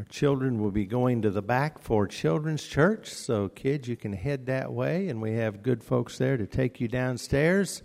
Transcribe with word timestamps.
Our 0.00 0.04
children 0.04 0.62
will 0.62 0.70
be 0.70 0.86
going 0.86 1.20
to 1.20 1.30
the 1.30 1.42
back 1.42 1.78
for 1.78 2.06
children's 2.06 2.62
church, 2.62 3.10
so 3.10 3.50
kids, 3.50 3.86
you 3.86 3.96
can 3.96 4.14
head 4.14 4.46
that 4.46 4.72
way, 4.72 5.08
and 5.08 5.20
we 5.20 5.34
have 5.34 5.62
good 5.62 5.84
folks 5.84 6.16
there 6.16 6.38
to 6.38 6.46
take 6.46 6.80
you 6.80 6.88
downstairs 6.88 7.82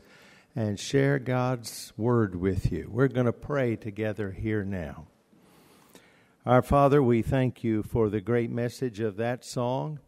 and 0.56 0.80
share 0.80 1.20
God's 1.20 1.92
word 1.98 2.34
with 2.34 2.72
you. 2.72 2.88
We're 2.90 3.10
going 3.10 3.26
to 3.26 3.34
pray 3.34 3.76
together 3.76 4.32
here 4.32 4.64
now. 4.64 5.08
Our 6.46 6.62
Father, 6.62 7.04
we 7.04 7.22
thank 7.22 7.66
you 7.66 7.84
for 7.84 8.10
the 8.10 8.22
great 8.22 8.50
message 8.50 9.02
of 9.02 9.18
that 9.18 9.44
song, 9.44 10.00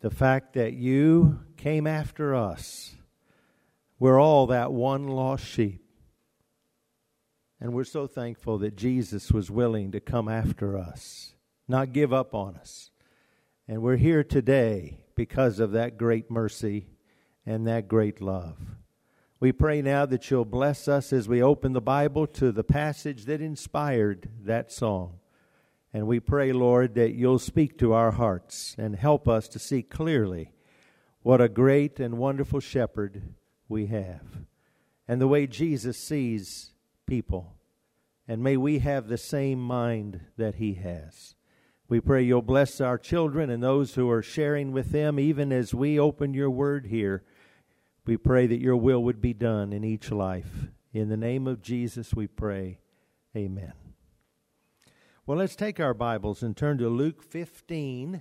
the 0.00 0.10
fact 0.10 0.52
that 0.52 0.74
you 0.74 1.40
came 1.56 1.86
after 1.86 2.34
us. 2.34 2.94
We're 3.98 4.20
all 4.20 4.48
that 4.48 4.70
one 4.70 5.08
lost 5.08 5.46
sheep. 5.46 5.82
And 7.62 7.72
we're 7.72 7.84
so 7.84 8.08
thankful 8.08 8.58
that 8.58 8.74
Jesus 8.74 9.30
was 9.30 9.48
willing 9.48 9.92
to 9.92 10.00
come 10.00 10.28
after 10.28 10.76
us, 10.76 11.34
not 11.68 11.92
give 11.92 12.12
up 12.12 12.34
on 12.34 12.56
us. 12.56 12.90
And 13.68 13.80
we're 13.82 13.98
here 13.98 14.24
today 14.24 15.04
because 15.14 15.60
of 15.60 15.70
that 15.70 15.96
great 15.96 16.28
mercy 16.28 16.88
and 17.46 17.64
that 17.68 17.86
great 17.86 18.20
love. 18.20 18.58
We 19.38 19.52
pray 19.52 19.80
now 19.80 20.06
that 20.06 20.28
you'll 20.28 20.44
bless 20.44 20.88
us 20.88 21.12
as 21.12 21.28
we 21.28 21.40
open 21.40 21.72
the 21.72 21.80
Bible 21.80 22.26
to 22.26 22.50
the 22.50 22.64
passage 22.64 23.26
that 23.26 23.40
inspired 23.40 24.28
that 24.40 24.72
song. 24.72 25.20
And 25.94 26.08
we 26.08 26.18
pray, 26.18 26.52
Lord, 26.52 26.96
that 26.96 27.14
you'll 27.14 27.38
speak 27.38 27.78
to 27.78 27.92
our 27.92 28.10
hearts 28.10 28.74
and 28.76 28.96
help 28.96 29.28
us 29.28 29.46
to 29.46 29.60
see 29.60 29.84
clearly 29.84 30.50
what 31.22 31.40
a 31.40 31.48
great 31.48 32.00
and 32.00 32.18
wonderful 32.18 32.58
shepherd 32.58 33.22
we 33.68 33.86
have 33.86 34.24
and 35.06 35.20
the 35.20 35.28
way 35.28 35.46
Jesus 35.46 35.96
sees 35.96 36.71
people. 37.06 37.56
And 38.28 38.42
may 38.42 38.56
we 38.56 38.78
have 38.80 39.08
the 39.08 39.18
same 39.18 39.60
mind 39.60 40.20
that 40.36 40.56
he 40.56 40.74
has. 40.74 41.34
We 41.88 42.00
pray 42.00 42.22
you'll 42.22 42.42
bless 42.42 42.80
our 42.80 42.96
children 42.96 43.50
and 43.50 43.62
those 43.62 43.94
who 43.94 44.08
are 44.08 44.22
sharing 44.22 44.72
with 44.72 44.92
them, 44.92 45.18
even 45.18 45.52
as 45.52 45.74
we 45.74 45.98
open 45.98 46.32
your 46.32 46.50
word 46.50 46.86
here. 46.86 47.22
We 48.06 48.16
pray 48.16 48.46
that 48.46 48.60
your 48.60 48.76
will 48.76 49.02
would 49.04 49.20
be 49.20 49.34
done 49.34 49.72
in 49.72 49.84
each 49.84 50.10
life. 50.10 50.68
In 50.92 51.08
the 51.08 51.16
name 51.16 51.46
of 51.46 51.62
Jesus, 51.62 52.14
we 52.14 52.26
pray. 52.26 52.78
Amen. 53.36 53.72
Well, 55.26 55.38
let's 55.38 55.54
take 55.54 55.80
our 55.80 55.94
Bibles 55.94 56.42
and 56.42 56.56
turn 56.56 56.78
to 56.78 56.88
Luke 56.88 57.22
15. 57.22 58.20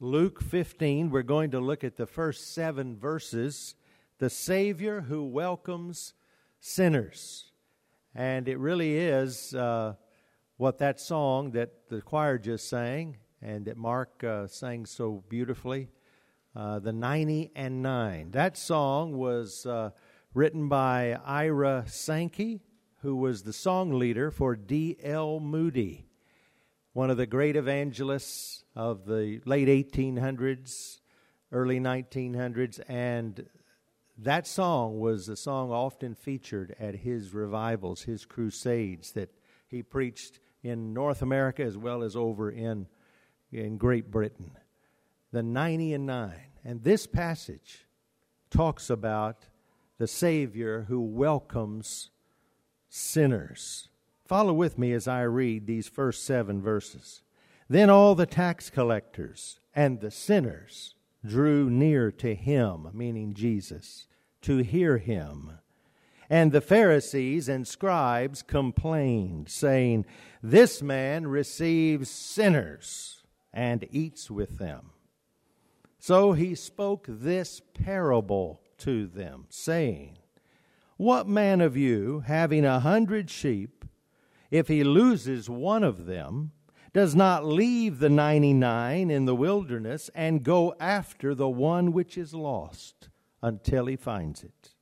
Luke 0.00 0.42
15, 0.42 1.10
we're 1.10 1.22
going 1.22 1.50
to 1.50 1.60
look 1.60 1.84
at 1.84 1.96
the 1.96 2.06
first 2.06 2.54
seven 2.54 2.96
verses. 2.96 3.74
The 4.18 4.30
Savior 4.30 5.02
who 5.02 5.24
welcomes 5.24 6.14
sinners. 6.58 7.49
And 8.14 8.48
it 8.48 8.58
really 8.58 8.96
is 8.96 9.54
uh, 9.54 9.94
what 10.56 10.78
that 10.78 11.00
song 11.00 11.52
that 11.52 11.88
the 11.88 12.02
choir 12.02 12.38
just 12.38 12.68
sang 12.68 13.18
and 13.40 13.64
that 13.66 13.76
Mark 13.76 14.22
uh, 14.24 14.46
sang 14.46 14.84
so 14.84 15.24
beautifully, 15.28 15.88
uh, 16.54 16.80
the 16.80 16.92
90 16.92 17.52
and 17.54 17.82
9. 17.82 18.32
That 18.32 18.56
song 18.56 19.16
was 19.16 19.64
uh, 19.64 19.90
written 20.34 20.68
by 20.68 21.18
Ira 21.24 21.84
Sankey, 21.86 22.60
who 23.02 23.16
was 23.16 23.44
the 23.44 23.52
song 23.52 23.92
leader 23.98 24.30
for 24.30 24.56
D.L. 24.56 25.40
Moody, 25.40 26.06
one 26.92 27.10
of 27.10 27.16
the 27.16 27.26
great 27.26 27.56
evangelists 27.56 28.64
of 28.74 29.06
the 29.06 29.40
late 29.46 29.68
1800s, 29.68 30.98
early 31.52 31.80
1900s, 31.80 32.80
and 32.88 33.46
that 34.22 34.46
song 34.46 35.00
was 35.00 35.28
a 35.28 35.36
song 35.36 35.70
often 35.70 36.14
featured 36.14 36.76
at 36.78 36.94
his 36.94 37.32
revivals, 37.32 38.02
his 38.02 38.26
crusades 38.26 39.12
that 39.12 39.30
he 39.66 39.82
preached 39.82 40.40
in 40.62 40.92
North 40.92 41.22
America 41.22 41.62
as 41.62 41.78
well 41.78 42.02
as 42.02 42.14
over 42.14 42.50
in, 42.50 42.86
in 43.50 43.78
Great 43.78 44.10
Britain. 44.10 44.50
The 45.32 45.42
90 45.42 45.94
and 45.94 46.06
9. 46.06 46.34
And 46.64 46.84
this 46.84 47.06
passage 47.06 47.86
talks 48.50 48.90
about 48.90 49.46
the 49.96 50.06
Savior 50.06 50.84
who 50.88 51.00
welcomes 51.00 52.10
sinners. 52.90 53.88
Follow 54.26 54.52
with 54.52 54.78
me 54.78 54.92
as 54.92 55.08
I 55.08 55.22
read 55.22 55.66
these 55.66 55.88
first 55.88 56.24
seven 56.24 56.60
verses. 56.60 57.22
Then 57.68 57.88
all 57.88 58.14
the 58.14 58.26
tax 58.26 58.68
collectors 58.68 59.60
and 59.74 60.00
the 60.00 60.10
sinners 60.10 60.94
drew 61.24 61.70
near 61.70 62.10
to 62.12 62.34
him, 62.34 62.88
meaning 62.92 63.32
Jesus 63.32 64.06
to 64.42 64.58
hear 64.58 64.98
him. 64.98 65.58
And 66.28 66.52
the 66.52 66.60
Pharisees 66.60 67.48
and 67.48 67.66
scribes 67.66 68.42
complained, 68.42 69.48
saying, 69.48 70.06
This 70.42 70.80
man 70.80 71.26
receives 71.26 72.08
sinners 72.08 73.24
and 73.52 73.86
eats 73.90 74.30
with 74.30 74.58
them. 74.58 74.92
So 75.98 76.32
he 76.32 76.54
spoke 76.54 77.06
this 77.08 77.60
parable 77.74 78.62
to 78.78 79.06
them, 79.06 79.46
saying, 79.50 80.18
What 80.96 81.28
man 81.28 81.60
of 81.60 81.76
you, 81.76 82.20
having 82.20 82.64
a 82.64 82.80
hundred 82.80 83.28
sheep, 83.28 83.84
if 84.50 84.68
he 84.68 84.82
loses 84.82 85.50
one 85.50 85.84
of 85.84 86.06
them, 86.06 86.52
does 86.92 87.14
not 87.14 87.44
leave 87.44 87.98
the 87.98 88.08
ninety 88.08 88.52
nine 88.52 89.10
in 89.10 89.24
the 89.24 89.34
wilderness 89.34 90.10
and 90.14 90.42
go 90.42 90.74
after 90.80 91.34
the 91.34 91.48
one 91.48 91.92
which 91.92 92.16
is 92.16 92.34
lost? 92.34 93.09
Until 93.42 93.86
he 93.86 93.96
finds 93.96 94.42
it. 94.42 94.74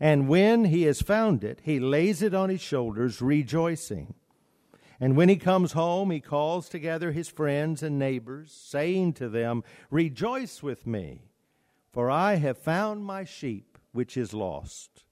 And 0.00 0.28
when 0.28 0.66
he 0.66 0.82
has 0.84 1.02
found 1.02 1.42
it, 1.42 1.60
he 1.64 1.80
lays 1.80 2.22
it 2.22 2.34
on 2.34 2.50
his 2.50 2.60
shoulders, 2.60 3.20
rejoicing. 3.20 4.14
And 5.00 5.16
when 5.16 5.28
he 5.28 5.36
comes 5.36 5.72
home, 5.72 6.10
he 6.10 6.20
calls 6.20 6.68
together 6.68 7.12
his 7.12 7.28
friends 7.28 7.82
and 7.82 7.98
neighbors, 7.98 8.52
saying 8.52 9.14
to 9.14 9.28
them, 9.28 9.64
Rejoice 9.90 10.62
with 10.62 10.86
me, 10.86 11.22
for 11.92 12.10
I 12.10 12.36
have 12.36 12.58
found 12.58 13.04
my 13.04 13.24
sheep 13.24 13.78
which 13.92 14.16
is 14.16 14.34
lost. 14.34 15.04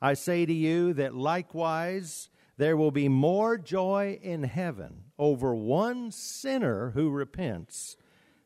I 0.00 0.14
say 0.14 0.44
to 0.44 0.52
you 0.52 0.92
that 0.94 1.14
likewise 1.14 2.28
there 2.56 2.76
will 2.76 2.90
be 2.90 3.08
more 3.08 3.56
joy 3.56 4.18
in 4.22 4.42
heaven 4.42 5.04
over 5.18 5.54
one 5.54 6.10
sinner 6.10 6.90
who 6.90 7.10
repents 7.10 7.96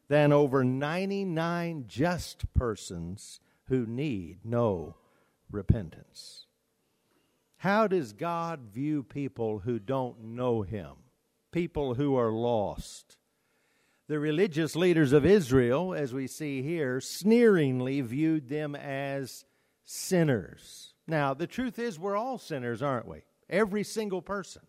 than 0.09 0.33
over 0.33 0.62
99 0.62 1.84
just 1.89 2.53
persons 2.55 3.41
who 3.69 3.87
need 3.87 4.38
no 4.44 4.97
repentance. 5.50 6.47
How 7.59 7.87
does 7.87 8.12
God 8.12 8.60
view 8.72 9.03
people 9.03 9.60
who 9.60 9.78
don't 9.78 10.22
know 10.22 10.62
Him? 10.62 10.93
People 11.53 11.94
who 11.94 12.16
are 12.16 12.31
lost. 12.31 13.16
The 14.09 14.19
religious 14.19 14.77
leaders 14.77 15.12
of 15.12 15.27
Israel, 15.27 15.93
as 15.94 16.12
we 16.12 16.27
see 16.27 16.62
here, 16.62 17.00
sneeringly 17.00 18.03
viewed 18.03 18.49
them 18.49 18.77
as 18.77 19.44
sinners. 19.84 20.94
Now, 21.09 21.34
the 21.34 21.47
truth 21.47 21.78
is, 21.78 21.98
we're 21.98 22.16
all 22.16 22.38
sinners, 22.38 22.83
aren't 22.83 23.09
we? 23.09 23.22
Every 23.48 23.83
single 23.83 24.22
person. 24.22 24.62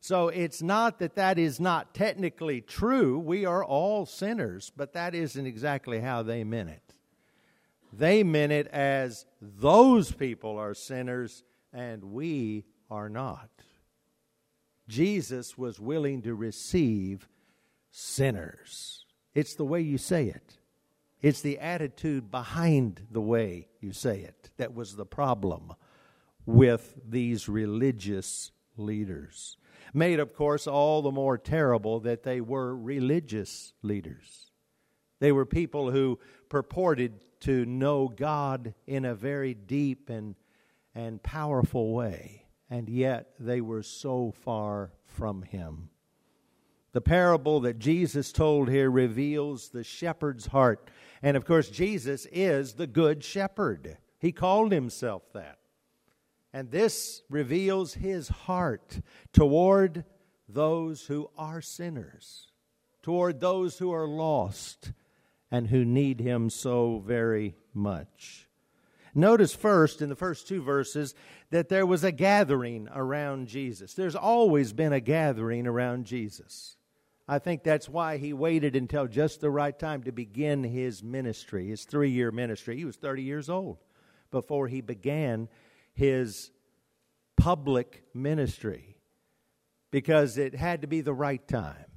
So 0.00 0.28
it's 0.28 0.62
not 0.62 1.00
that 1.00 1.16
that 1.16 1.38
is 1.38 1.58
not 1.58 1.92
technically 1.92 2.60
true. 2.60 3.18
We 3.18 3.44
are 3.44 3.64
all 3.64 4.06
sinners, 4.06 4.70
but 4.74 4.92
that 4.92 5.14
isn't 5.14 5.46
exactly 5.46 6.00
how 6.00 6.22
they 6.22 6.44
meant 6.44 6.70
it. 6.70 6.87
They 7.92 8.22
meant 8.22 8.52
it 8.52 8.66
as 8.68 9.26
those 9.40 10.12
people 10.12 10.58
are 10.58 10.74
sinners 10.74 11.42
and 11.72 12.04
we 12.04 12.64
are 12.90 13.08
not. 13.08 13.50
Jesus 14.88 15.56
was 15.58 15.78
willing 15.78 16.22
to 16.22 16.34
receive 16.34 17.28
sinners. 17.90 19.04
It's 19.34 19.54
the 19.54 19.64
way 19.64 19.80
you 19.80 19.98
say 19.98 20.26
it, 20.26 20.58
it's 21.20 21.40
the 21.40 21.58
attitude 21.58 22.30
behind 22.30 23.06
the 23.10 23.20
way 23.20 23.68
you 23.80 23.92
say 23.92 24.20
it 24.20 24.50
that 24.56 24.74
was 24.74 24.96
the 24.96 25.06
problem 25.06 25.72
with 26.46 26.94
these 27.06 27.48
religious 27.48 28.50
leaders. 28.76 29.56
Made, 29.92 30.20
of 30.20 30.34
course, 30.34 30.66
all 30.66 31.02
the 31.02 31.10
more 31.10 31.38
terrible 31.38 32.00
that 32.00 32.22
they 32.22 32.40
were 32.40 32.76
religious 32.76 33.72
leaders. 33.82 34.50
They 35.20 35.32
were 35.32 35.46
people 35.46 35.90
who 35.90 36.18
purported 36.48 37.24
to 37.40 37.64
know 37.64 38.08
God 38.08 38.74
in 38.86 39.04
a 39.04 39.14
very 39.14 39.54
deep 39.54 40.10
and, 40.10 40.34
and 40.94 41.22
powerful 41.22 41.92
way, 41.92 42.46
and 42.70 42.88
yet 42.88 43.34
they 43.38 43.60
were 43.60 43.82
so 43.82 44.32
far 44.32 44.92
from 45.06 45.42
Him. 45.42 45.90
The 46.92 47.00
parable 47.00 47.60
that 47.60 47.78
Jesus 47.78 48.32
told 48.32 48.68
here 48.68 48.90
reveals 48.90 49.68
the 49.68 49.84
shepherd's 49.84 50.46
heart. 50.46 50.90
And 51.22 51.36
of 51.36 51.44
course, 51.44 51.68
Jesus 51.68 52.26
is 52.32 52.74
the 52.74 52.86
good 52.86 53.22
shepherd. 53.22 53.98
He 54.18 54.32
called 54.32 54.72
himself 54.72 55.22
that. 55.34 55.58
And 56.52 56.70
this 56.70 57.22
reveals 57.28 57.94
his 57.94 58.28
heart 58.28 59.00
toward 59.32 60.04
those 60.48 61.06
who 61.06 61.30
are 61.36 61.60
sinners, 61.60 62.48
toward 63.02 63.38
those 63.38 63.78
who 63.78 63.92
are 63.92 64.08
lost, 64.08 64.92
and 65.50 65.68
who 65.68 65.84
need 65.84 66.20
him 66.20 66.50
so 66.50 67.02
very 67.06 67.54
much. 67.74 68.48
Notice 69.14 69.54
first 69.54 70.02
in 70.02 70.08
the 70.08 70.16
first 70.16 70.46
two 70.46 70.62
verses 70.62 71.14
that 71.50 71.68
there 71.68 71.86
was 71.86 72.04
a 72.04 72.12
gathering 72.12 72.88
around 72.94 73.48
Jesus. 73.48 73.94
There's 73.94 74.14
always 74.14 74.72
been 74.72 74.92
a 74.92 75.00
gathering 75.00 75.66
around 75.66 76.04
Jesus. 76.04 76.76
I 77.26 77.38
think 77.38 77.62
that's 77.62 77.88
why 77.88 78.16
he 78.16 78.32
waited 78.32 78.74
until 78.76 79.06
just 79.06 79.40
the 79.40 79.50
right 79.50 79.78
time 79.78 80.02
to 80.04 80.12
begin 80.12 80.64
his 80.64 81.02
ministry, 81.02 81.68
his 81.68 81.84
three 81.84 82.10
year 82.10 82.30
ministry. 82.30 82.76
He 82.76 82.84
was 82.84 82.96
30 82.96 83.22
years 83.22 83.50
old 83.50 83.78
before 84.30 84.68
he 84.68 84.80
began 84.80 85.48
his 85.94 86.50
public 87.36 88.04
ministry 88.14 88.96
because 89.90 90.38
it 90.38 90.54
had 90.54 90.82
to 90.82 90.86
be 90.86 91.00
the 91.00 91.12
right 91.12 91.46
time. 91.46 91.87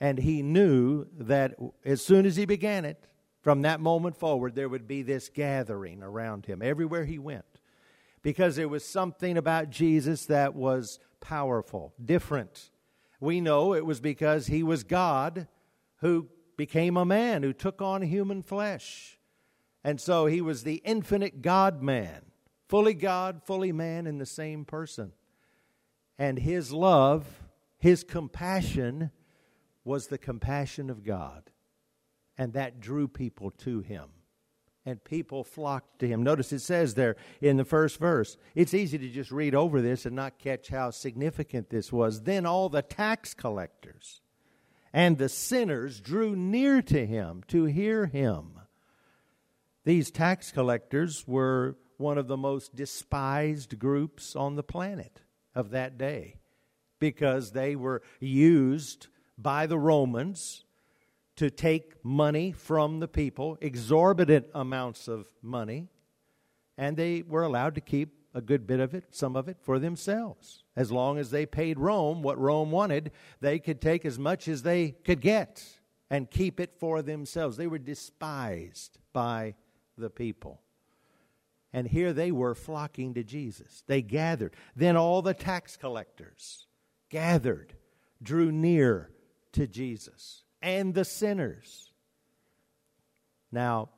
And 0.00 0.18
he 0.18 0.42
knew 0.42 1.06
that 1.18 1.56
as 1.84 2.00
soon 2.00 2.24
as 2.24 2.36
he 2.36 2.46
began 2.46 2.84
it, 2.84 3.04
from 3.42 3.62
that 3.62 3.80
moment 3.80 4.16
forward, 4.16 4.54
there 4.54 4.68
would 4.68 4.86
be 4.86 5.02
this 5.02 5.28
gathering 5.28 6.02
around 6.02 6.46
him 6.46 6.60
everywhere 6.62 7.04
he 7.04 7.18
went 7.18 7.44
because 8.22 8.56
there 8.56 8.68
was 8.68 8.84
something 8.84 9.36
about 9.36 9.70
Jesus 9.70 10.26
that 10.26 10.54
was 10.54 10.98
powerful, 11.20 11.94
different. 12.02 12.70
We 13.18 13.40
know 13.40 13.74
it 13.74 13.86
was 13.86 14.00
because 14.00 14.46
he 14.46 14.62
was 14.62 14.84
God 14.84 15.46
who 15.96 16.28
became 16.56 16.96
a 16.96 17.04
man, 17.04 17.42
who 17.42 17.52
took 17.52 17.80
on 17.80 18.02
human 18.02 18.42
flesh. 18.42 19.18
And 19.82 20.00
so 20.00 20.26
he 20.26 20.42
was 20.42 20.62
the 20.62 20.82
infinite 20.84 21.40
God 21.40 21.82
man, 21.82 22.26
fully 22.68 22.94
God, 22.94 23.42
fully 23.42 23.72
man 23.72 24.06
in 24.06 24.18
the 24.18 24.26
same 24.26 24.66
person. 24.66 25.12
And 26.18 26.38
his 26.38 26.72
love, 26.72 27.26
his 27.78 28.04
compassion, 28.04 29.10
was 29.84 30.06
the 30.06 30.18
compassion 30.18 30.90
of 30.90 31.04
God. 31.04 31.50
And 32.36 32.52
that 32.54 32.80
drew 32.80 33.08
people 33.08 33.50
to 33.50 33.80
him 33.80 34.08
and 34.86 35.02
people 35.04 35.44
flocked 35.44 35.98
to 35.98 36.08
him. 36.08 36.22
Notice 36.22 36.52
it 36.52 36.60
says 36.60 36.94
there 36.94 37.16
in 37.40 37.56
the 37.56 37.64
first 37.64 37.98
verse. 37.98 38.36
It's 38.54 38.74
easy 38.74 38.98
to 38.98 39.08
just 39.08 39.30
read 39.30 39.54
over 39.54 39.80
this 39.80 40.06
and 40.06 40.16
not 40.16 40.38
catch 40.38 40.68
how 40.68 40.90
significant 40.90 41.70
this 41.70 41.92
was. 41.92 42.22
Then 42.22 42.46
all 42.46 42.68
the 42.68 42.82
tax 42.82 43.34
collectors 43.34 44.22
and 44.92 45.18
the 45.18 45.28
sinners 45.28 46.00
drew 46.00 46.34
near 46.34 46.82
to 46.82 47.06
him 47.06 47.42
to 47.48 47.64
hear 47.64 48.06
him. 48.06 48.58
These 49.84 50.10
tax 50.10 50.50
collectors 50.50 51.26
were 51.26 51.76
one 51.96 52.18
of 52.18 52.26
the 52.26 52.36
most 52.36 52.74
despised 52.74 53.78
groups 53.78 54.34
on 54.34 54.56
the 54.56 54.62
planet 54.62 55.20
of 55.54 55.70
that 55.70 55.98
day 55.98 56.36
because 56.98 57.52
they 57.52 57.76
were 57.76 58.02
used 58.18 59.08
by 59.40 59.66
the 59.66 59.78
Romans 59.78 60.64
to 61.36 61.50
take 61.50 62.04
money 62.04 62.52
from 62.52 63.00
the 63.00 63.08
people, 63.08 63.56
exorbitant 63.60 64.46
amounts 64.54 65.08
of 65.08 65.26
money, 65.42 65.88
and 66.76 66.96
they 66.96 67.22
were 67.22 67.42
allowed 67.42 67.74
to 67.74 67.80
keep 67.80 68.14
a 68.34 68.40
good 68.40 68.66
bit 68.66 68.80
of 68.80 68.94
it, 68.94 69.04
some 69.10 69.36
of 69.36 69.48
it, 69.48 69.56
for 69.60 69.78
themselves. 69.78 70.64
As 70.76 70.92
long 70.92 71.18
as 71.18 71.30
they 71.30 71.46
paid 71.46 71.78
Rome 71.78 72.22
what 72.22 72.38
Rome 72.38 72.70
wanted, 72.70 73.10
they 73.40 73.58
could 73.58 73.80
take 73.80 74.04
as 74.04 74.18
much 74.18 74.48
as 74.48 74.62
they 74.62 74.90
could 74.90 75.20
get 75.20 75.64
and 76.10 76.30
keep 76.30 76.60
it 76.60 76.74
for 76.78 77.02
themselves. 77.02 77.56
They 77.56 77.66
were 77.66 77.78
despised 77.78 78.98
by 79.12 79.54
the 79.96 80.10
people. 80.10 80.60
And 81.72 81.86
here 81.86 82.12
they 82.12 82.32
were 82.32 82.54
flocking 82.54 83.14
to 83.14 83.22
Jesus. 83.22 83.84
They 83.86 84.02
gathered. 84.02 84.54
Then 84.74 84.96
all 84.96 85.22
the 85.22 85.34
tax 85.34 85.76
collectors 85.76 86.66
gathered, 87.10 87.74
drew 88.22 88.50
near 88.50 89.10
to 89.52 89.66
Jesus 89.66 90.44
and 90.62 90.94
the 90.94 91.04
sinners. 91.04 91.92
Now, 93.52 93.90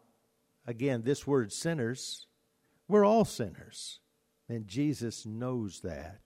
again, 0.67 1.03
this 1.05 1.27
word 1.27 1.53
sinners, 1.53 2.27
we're 2.89 3.05
all 3.05 3.25
sinners. 3.25 4.01
And 4.49 4.67
Jesus 4.67 5.25
knows 5.25 5.81
that. 5.81 6.21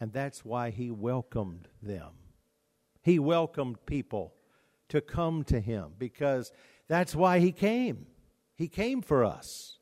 And 0.00 0.12
that's 0.12 0.44
why 0.44 0.70
he 0.70 0.90
welcomed 0.90 1.68
them. 1.80 2.10
He 3.02 3.18
welcomed 3.18 3.86
people 3.86 4.34
to 4.88 5.00
come 5.00 5.44
to 5.44 5.60
him 5.60 5.92
because 5.98 6.52
that's 6.88 7.14
why 7.14 7.38
he 7.38 7.52
came. 7.52 8.06
He 8.56 8.68
came 8.68 9.00
for 9.00 9.24
us. 9.24 9.78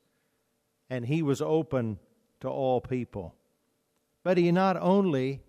And 0.88 1.06
he 1.06 1.22
was 1.22 1.40
open 1.40 1.98
to 2.40 2.48
all 2.48 2.80
people. 2.80 3.34
But 4.22 4.38
he 4.38 4.52
not 4.52 4.76
only 4.76 5.40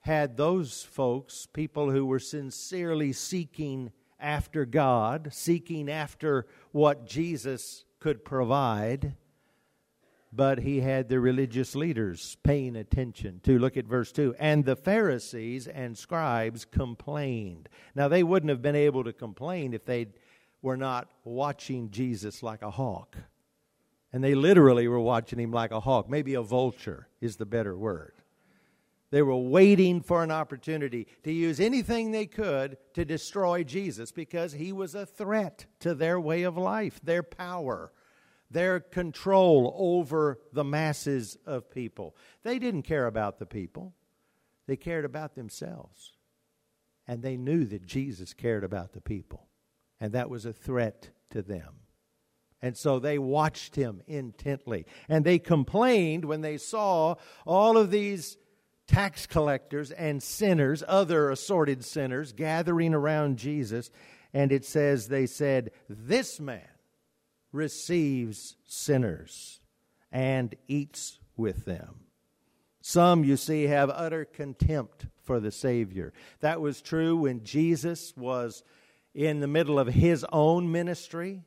had 0.00 0.36
those 0.36 0.82
folks, 0.82 1.46
people 1.46 1.90
who 1.90 2.06
were 2.06 2.18
sincerely 2.18 3.12
seeking 3.12 3.92
after 4.18 4.64
God, 4.64 5.28
seeking 5.32 5.90
after 5.90 6.46
what 6.72 7.06
Jesus 7.06 7.84
could 7.98 8.24
provide, 8.24 9.14
but 10.32 10.60
he 10.60 10.80
had 10.80 11.08
the 11.08 11.18
religious 11.18 11.74
leaders 11.74 12.36
paying 12.44 12.76
attention 12.76 13.40
to. 13.42 13.58
Look 13.58 13.76
at 13.76 13.86
verse 13.86 14.12
2. 14.12 14.36
And 14.38 14.64
the 14.64 14.76
Pharisees 14.76 15.66
and 15.66 15.98
scribes 15.98 16.64
complained. 16.64 17.68
Now, 17.94 18.08
they 18.08 18.22
wouldn't 18.22 18.50
have 18.50 18.62
been 18.62 18.76
able 18.76 19.02
to 19.04 19.12
complain 19.12 19.74
if 19.74 19.84
they 19.84 20.06
were 20.62 20.76
not 20.76 21.08
watching 21.24 21.90
Jesus 21.90 22.42
like 22.42 22.62
a 22.62 22.70
hawk. 22.70 23.16
And 24.12 24.22
they 24.22 24.34
literally 24.34 24.86
were 24.88 25.00
watching 25.00 25.38
him 25.38 25.50
like 25.50 25.72
a 25.72 25.80
hawk. 25.80 26.08
Maybe 26.08 26.34
a 26.34 26.42
vulture 26.42 27.08
is 27.20 27.36
the 27.36 27.46
better 27.46 27.76
word. 27.76 28.14
They 29.10 29.22
were 29.22 29.36
waiting 29.36 30.02
for 30.02 30.22
an 30.22 30.30
opportunity 30.30 31.08
to 31.24 31.32
use 31.32 31.58
anything 31.58 32.10
they 32.10 32.26
could 32.26 32.76
to 32.94 33.04
destroy 33.04 33.64
Jesus 33.64 34.12
because 34.12 34.52
he 34.52 34.72
was 34.72 34.94
a 34.94 35.04
threat 35.04 35.66
to 35.80 35.94
their 35.94 36.20
way 36.20 36.44
of 36.44 36.56
life, 36.56 37.00
their 37.02 37.24
power, 37.24 37.92
their 38.50 38.78
control 38.78 39.74
over 39.76 40.38
the 40.52 40.64
masses 40.64 41.36
of 41.44 41.70
people. 41.70 42.14
They 42.44 42.58
didn't 42.58 42.82
care 42.82 43.06
about 43.06 43.38
the 43.38 43.46
people, 43.46 43.94
they 44.66 44.76
cared 44.76 45.04
about 45.04 45.34
themselves. 45.34 46.12
And 47.08 47.22
they 47.22 47.36
knew 47.36 47.64
that 47.64 47.84
Jesus 47.84 48.32
cared 48.34 48.62
about 48.62 48.92
the 48.92 49.00
people, 49.00 49.48
and 49.98 50.12
that 50.12 50.30
was 50.30 50.44
a 50.44 50.52
threat 50.52 51.10
to 51.30 51.42
them. 51.42 51.80
And 52.62 52.76
so 52.76 53.00
they 53.00 53.18
watched 53.18 53.74
him 53.74 54.02
intently. 54.06 54.86
And 55.08 55.24
they 55.24 55.38
complained 55.38 56.24
when 56.24 56.42
they 56.42 56.56
saw 56.58 57.16
all 57.46 57.76
of 57.76 57.90
these 57.90 58.36
tax 58.90 59.24
collectors 59.24 59.92
and 59.92 60.20
sinners, 60.20 60.82
other 60.88 61.30
assorted 61.30 61.84
sinners, 61.84 62.32
gathering 62.32 62.92
around 62.92 63.38
Jesus. 63.38 63.88
And 64.34 64.50
it 64.50 64.64
says, 64.64 65.06
they 65.06 65.26
said, 65.26 65.70
This 65.88 66.40
man 66.40 66.68
receives 67.52 68.56
sinners 68.66 69.60
and 70.10 70.56
eats 70.66 71.20
with 71.36 71.64
them. 71.64 72.00
Some, 72.80 73.22
you 73.22 73.36
see, 73.36 73.64
have 73.64 73.90
utter 73.90 74.24
contempt 74.24 75.06
for 75.22 75.38
the 75.38 75.52
Savior. 75.52 76.12
That 76.40 76.60
was 76.60 76.82
true 76.82 77.16
when 77.16 77.44
Jesus 77.44 78.12
was 78.16 78.64
in 79.14 79.38
the 79.38 79.46
middle 79.46 79.78
of 79.78 79.86
his 79.86 80.26
own 80.32 80.72
ministry. 80.72 81.42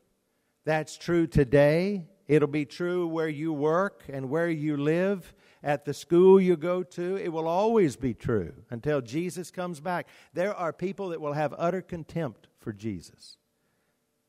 That's 0.63 0.97
true 0.97 1.27
today. 1.27 2.07
It'll 2.25 2.47
be 2.47 2.65
true 2.65 3.05
where 3.07 3.27
you 3.27 3.51
work 3.51 4.03
and 4.07 4.29
where 4.29 4.49
you 4.49 4.77
live 4.77 5.33
at 5.63 5.85
the 5.85 5.93
school 5.93 6.41
you 6.41 6.57
go 6.57 6.83
to, 6.83 7.15
it 7.15 7.31
will 7.31 7.47
always 7.47 7.95
be 7.95 8.13
true 8.13 8.53
until 8.69 8.99
Jesus 9.01 9.49
comes 9.49 9.79
back. 9.79 10.07
There 10.33 10.53
are 10.53 10.73
people 10.73 11.09
that 11.09 11.21
will 11.21 11.33
have 11.33 11.53
utter 11.57 11.81
contempt 11.81 12.47
for 12.59 12.73
Jesus 12.73 13.37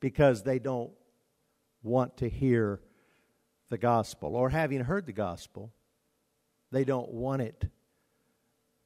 because 0.00 0.42
they 0.42 0.58
don't 0.58 0.92
want 1.82 2.16
to 2.18 2.28
hear 2.28 2.80
the 3.68 3.78
gospel, 3.78 4.36
or 4.36 4.50
having 4.50 4.80
heard 4.80 5.06
the 5.06 5.12
gospel, 5.12 5.72
they 6.70 6.84
don't 6.84 7.10
want 7.10 7.42
it 7.42 7.70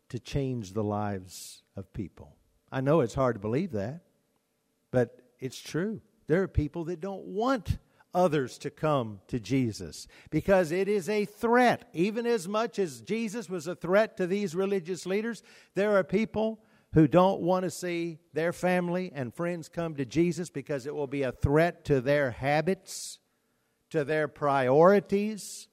to 0.08 0.18
change 0.18 0.72
the 0.72 0.84
lives 0.84 1.62
of 1.76 1.92
people. 1.92 2.36
I 2.70 2.80
know 2.80 3.00
it's 3.00 3.14
hard 3.14 3.34
to 3.36 3.40
believe 3.40 3.72
that, 3.72 4.02
but 4.90 5.20
it's 5.40 5.60
true. 5.60 6.00
There 6.26 6.42
are 6.42 6.48
people 6.48 6.84
that 6.84 7.00
don't 7.00 7.24
want 7.24 7.78
others 8.14 8.58
to 8.58 8.70
come 8.70 9.20
to 9.28 9.38
Jesus 9.38 10.06
because 10.30 10.72
it 10.72 10.88
is 10.88 11.08
a 11.08 11.24
threat. 11.24 11.88
Even 11.92 12.26
as 12.26 12.48
much 12.48 12.78
as 12.78 13.00
Jesus 13.00 13.48
was 13.48 13.66
a 13.66 13.74
threat 13.74 14.16
to 14.16 14.26
these 14.26 14.54
religious 14.54 15.06
leaders, 15.06 15.42
there 15.74 15.96
are 15.96 16.04
people 16.04 16.60
who 16.94 17.06
don't 17.06 17.40
want 17.40 17.64
to 17.64 17.70
see 17.70 18.18
their 18.32 18.52
family 18.52 19.12
and 19.14 19.34
friends 19.34 19.68
come 19.68 19.94
to 19.96 20.04
Jesus 20.04 20.48
because 20.48 20.86
it 20.86 20.94
will 20.94 21.06
be 21.06 21.22
a 21.22 21.32
threat 21.32 21.84
to 21.84 22.00
their 22.00 22.30
habits, 22.30 23.18
to 23.90 24.04
their 24.04 24.26
priorities, 24.26 25.68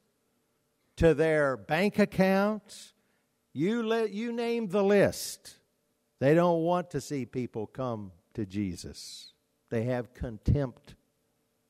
to 0.96 1.14
their 1.14 1.56
bank 1.56 1.98
accounts. 1.98 2.92
You, 3.52 3.82
let, 3.82 4.10
you 4.10 4.32
name 4.32 4.68
the 4.68 4.84
list. 4.84 5.56
They 6.18 6.34
don't 6.34 6.62
want 6.62 6.90
to 6.90 7.00
see 7.00 7.24
people 7.24 7.66
come 7.66 8.12
to 8.34 8.44
Jesus. 8.44 9.32
They 9.70 9.84
have 9.84 10.12
contempt 10.12 10.95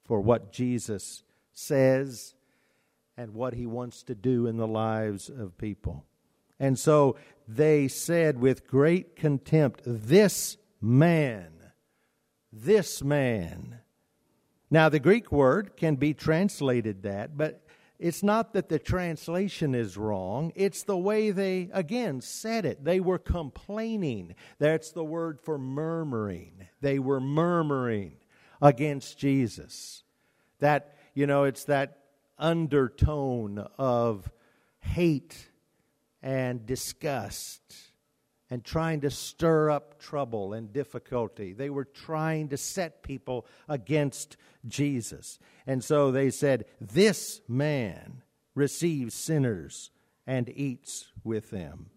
for 0.07 0.21
what 0.21 0.53
Jesus 0.53 1.23
says 1.53 2.35
and 3.17 3.35
what 3.35 3.55
he 3.55 3.67
wants 3.67 4.03
to 4.05 4.15
do 4.15 4.47
in 4.47 4.57
the 4.57 4.67
lives 4.67 5.29
of 5.29 5.59
people. 5.59 6.05
And 6.59 6.79
so 6.79 7.17
they 7.49 7.89
said 7.89 8.41
with 8.41 8.67
great 8.67 9.17
contempt, 9.17 9.83
This 9.85 10.57
man, 10.81 11.53
this 12.53 13.03
man. 13.03 13.81
Now, 14.71 14.89
the 14.89 14.99
Greek 14.99 15.31
word 15.31 15.77
can 15.77 15.97
be 15.97 16.13
translated 16.13 17.03
that, 17.03 17.37
but 17.37 17.63
it's 17.99 18.23
not 18.23 18.53
that 18.53 18.69
the 18.69 18.79
translation 18.79 19.75
is 19.75 19.97
wrong, 19.97 20.53
it's 20.55 20.83
the 20.83 20.99
way 20.99 21.31
they, 21.31 21.71
again, 21.73 22.21
said 22.21 22.67
it. 22.67 22.85
They 22.85 23.01
were 23.01 23.19
complaining. 23.19 24.35
That's 24.59 24.93
the 24.93 25.05
word 25.05 25.41
for 25.41 25.57
murmuring. 25.57 26.69
They 26.81 26.99
were 26.99 27.21
murmuring 27.21 28.17
against 28.61 29.19
Jesus. 29.19 30.03
That, 30.61 30.97
you 31.15 31.27
know, 31.27 31.45
it's 31.45 31.65
that 31.65 31.99
undertone 32.39 33.67
of 33.79 34.31
hate 34.81 35.49
and 36.23 36.67
disgust 36.67 37.63
and 38.51 38.65
trying 38.65 39.01
to 39.01 39.11
stir 39.11 39.71
up 39.71 39.99
trouble 39.99 40.53
and 40.53 40.73
difficulty. 40.73 41.53
They 41.53 41.71
were 41.71 41.85
trying 41.85 42.49
to 42.51 42.57
set 42.57 43.03
people 43.03 43.47
against 43.69 44.37
Jesus. 44.67 45.39
And 45.67 45.83
so 45.83 46.13
they 46.13 46.31
said, 46.31 46.67
This 46.81 47.41
man 47.49 48.23
receives 48.55 49.15
sinners 49.15 49.91
and 50.27 50.49
eats 50.49 51.09
with 51.25 51.51
them. 51.51 51.91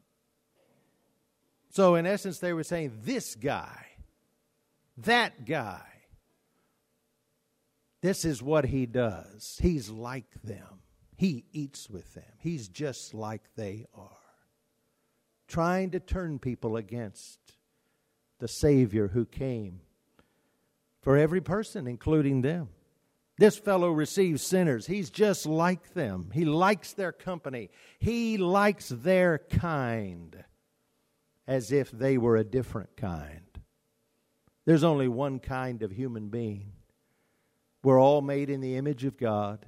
So, 1.71 1.95
in 1.95 2.07
essence, 2.07 2.39
they 2.39 2.53
were 2.53 2.63
saying, 2.63 2.93
This 3.03 3.35
guy, 3.35 3.85
that 4.97 5.45
guy, 5.45 5.85
this 8.01 8.25
is 8.25 8.41
what 8.41 8.65
he 8.65 8.85
does. 8.85 9.57
He's 9.61 9.89
like 9.89 10.41
them. 10.43 10.81
He 11.17 11.45
eats 11.51 11.89
with 11.89 12.13
them. 12.13 12.31
He's 12.39 12.69
just 12.69 13.13
like 13.13 13.41
they 13.55 13.85
are 13.93 14.09
trying 15.47 15.89
to 15.91 15.99
turn 15.99 16.39
people 16.39 16.77
against 16.77 17.39
the 18.39 18.47
Savior 18.47 19.09
who 19.09 19.25
came 19.25 19.81
for 21.01 21.17
every 21.17 21.41
person, 21.41 21.87
including 21.87 22.41
them. 22.41 22.69
This 23.37 23.57
fellow 23.57 23.91
receives 23.91 24.43
sinners. 24.43 24.85
He's 24.85 25.09
just 25.09 25.45
like 25.45 25.93
them. 25.93 26.29
He 26.33 26.45
likes 26.45 26.93
their 26.93 27.11
company. 27.11 27.69
He 27.97 28.37
likes 28.37 28.89
their 28.89 29.39
kind 29.39 30.43
as 31.47 31.71
if 31.71 31.89
they 31.89 32.17
were 32.17 32.35
a 32.35 32.43
different 32.43 32.95
kind. 32.95 33.41
There's 34.65 34.83
only 34.83 35.07
one 35.07 35.39
kind 35.39 35.81
of 35.81 35.91
human 35.91 36.27
being. 36.27 36.73
We're 37.83 38.01
all 38.01 38.21
made 38.21 38.49
in 38.49 38.61
the 38.61 38.75
image 38.75 39.05
of 39.05 39.17
God. 39.17 39.65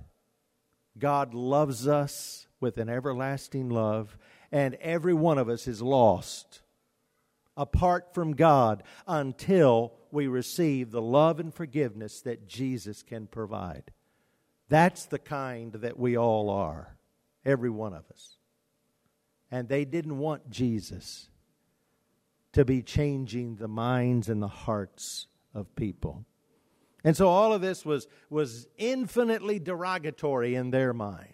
God 0.97 1.33
loves 1.33 1.87
us 1.87 2.47
with 2.59 2.77
an 2.77 2.89
everlasting 2.89 3.69
love, 3.69 4.17
and 4.51 4.75
every 4.75 5.13
one 5.13 5.37
of 5.37 5.49
us 5.49 5.67
is 5.67 5.81
lost 5.81 6.61
apart 7.57 8.13
from 8.13 8.33
God 8.33 8.83
until 9.07 9.93
we 10.11 10.27
receive 10.27 10.91
the 10.91 11.01
love 11.01 11.39
and 11.39 11.53
forgiveness 11.53 12.21
that 12.21 12.47
Jesus 12.47 13.03
can 13.03 13.27
provide. 13.27 13.91
That's 14.69 15.05
the 15.05 15.19
kind 15.19 15.73
that 15.73 15.99
we 15.99 16.17
all 16.17 16.49
are, 16.49 16.95
every 17.45 17.69
one 17.69 17.93
of 17.93 18.03
us. 18.11 18.37
And 19.49 19.67
they 19.67 19.85
didn't 19.85 20.17
want 20.17 20.49
Jesus 20.49 21.29
to 22.53 22.63
be 22.65 22.81
changing 22.81 23.57
the 23.57 23.67
minds 23.67 24.29
and 24.29 24.41
the 24.41 24.47
hearts 24.47 25.27
of 25.53 25.75
people. 25.75 26.25
And 27.03 27.17
so 27.17 27.27
all 27.27 27.53
of 27.53 27.62
this 27.62 27.86
was, 27.86 28.08
was 28.29 28.67
infinitely 28.77 29.60
derogatory 29.60 30.55
in 30.55 30.72
their 30.72 30.93
mind. 30.93 31.27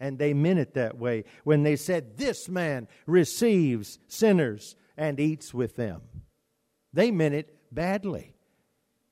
And 0.00 0.18
they 0.18 0.34
meant 0.34 0.58
it 0.58 0.74
that 0.74 0.98
way 0.98 1.24
when 1.44 1.62
they 1.62 1.76
said, 1.76 2.16
This 2.16 2.48
man 2.48 2.88
receives 3.06 3.98
sinners 4.08 4.76
and 4.96 5.20
eats 5.20 5.54
with 5.54 5.76
them. 5.76 6.02
They 6.92 7.10
meant 7.10 7.34
it 7.34 7.56
badly. 7.72 8.34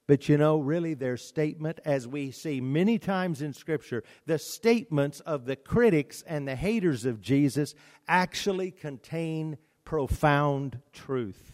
But 0.08 0.28
you 0.28 0.36
know, 0.36 0.58
really, 0.58 0.94
their 0.94 1.16
statement, 1.16 1.80
as 1.84 2.08
we 2.08 2.32
see 2.32 2.60
many 2.60 2.98
times 2.98 3.40
in 3.40 3.52
Scripture, 3.52 4.02
the 4.26 4.38
statements 4.38 5.20
of 5.20 5.46
the 5.46 5.56
critics 5.56 6.22
and 6.26 6.46
the 6.46 6.56
haters 6.56 7.04
of 7.04 7.20
Jesus 7.20 7.74
actually 8.08 8.72
contain 8.72 9.56
profound 9.84 10.80
truth. 10.92 11.52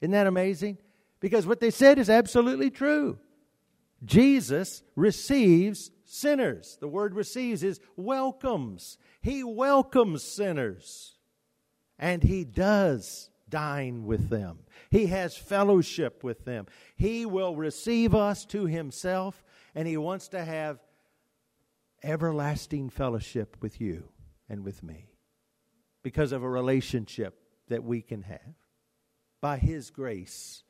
Isn't 0.00 0.12
that 0.12 0.26
amazing? 0.26 0.78
Because 1.18 1.46
what 1.46 1.60
they 1.60 1.70
said 1.70 1.98
is 1.98 2.10
absolutely 2.10 2.70
true. 2.70 3.18
Jesus 4.04 4.82
receives 4.96 5.90
sinners. 6.04 6.78
The 6.80 6.88
word 6.88 7.14
receives 7.14 7.62
is 7.62 7.80
welcomes. 7.96 8.98
He 9.20 9.44
welcomes 9.44 10.22
sinners. 10.22 11.18
And 11.98 12.22
he 12.22 12.44
does 12.44 13.30
dine 13.48 14.04
with 14.04 14.30
them. 14.30 14.60
He 14.90 15.06
has 15.06 15.36
fellowship 15.36 16.24
with 16.24 16.44
them. 16.44 16.66
He 16.96 17.26
will 17.26 17.54
receive 17.54 18.14
us 18.14 18.44
to 18.46 18.66
himself, 18.66 19.44
and 19.74 19.86
he 19.86 19.96
wants 19.96 20.28
to 20.28 20.44
have 20.44 20.78
everlasting 22.02 22.88
fellowship 22.88 23.56
with 23.60 23.80
you 23.80 24.08
and 24.48 24.64
with 24.64 24.82
me 24.82 25.10
because 26.02 26.32
of 26.32 26.42
a 26.42 26.48
relationship 26.48 27.38
that 27.68 27.84
we 27.84 28.00
can 28.00 28.22
have 28.22 28.54
by 29.40 29.58
his 29.58 29.90
grace 29.90 30.62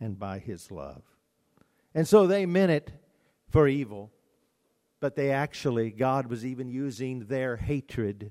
and 0.00 0.18
by 0.18 0.38
his 0.38 0.70
love. 0.70 1.02
And 1.98 2.06
so 2.06 2.28
they 2.28 2.46
meant 2.46 2.70
it 2.70 2.92
for 3.50 3.66
evil, 3.66 4.12
but 5.00 5.16
they 5.16 5.32
actually, 5.32 5.90
God 5.90 6.28
was 6.28 6.46
even 6.46 6.68
using 6.68 7.24
their 7.24 7.56
hatred 7.56 8.30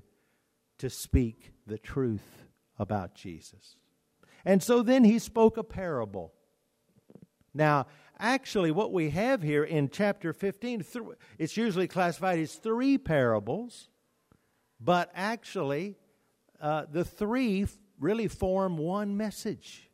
to 0.78 0.88
speak 0.88 1.52
the 1.66 1.76
truth 1.76 2.46
about 2.78 3.14
Jesus. 3.14 3.76
And 4.42 4.62
so 4.62 4.82
then 4.82 5.04
he 5.04 5.18
spoke 5.18 5.58
a 5.58 5.62
parable. 5.62 6.32
Now, 7.52 7.88
actually, 8.18 8.70
what 8.70 8.90
we 8.90 9.10
have 9.10 9.42
here 9.42 9.64
in 9.64 9.90
chapter 9.90 10.32
15, 10.32 10.82
it's 11.38 11.58
usually 11.58 11.88
classified 11.88 12.38
as 12.38 12.54
three 12.54 12.96
parables, 12.96 13.90
but 14.80 15.10
actually, 15.14 15.98
uh, 16.58 16.86
the 16.90 17.04
three 17.04 17.66
really 18.00 18.28
form 18.28 18.78
one 18.78 19.18
message. 19.18 19.87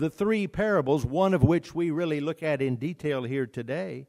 The 0.00 0.08
three 0.08 0.46
parables, 0.46 1.04
one 1.04 1.34
of 1.34 1.42
which 1.42 1.74
we 1.74 1.90
really 1.90 2.22
look 2.22 2.42
at 2.42 2.62
in 2.62 2.76
detail 2.76 3.24
here 3.24 3.46
today, 3.46 4.06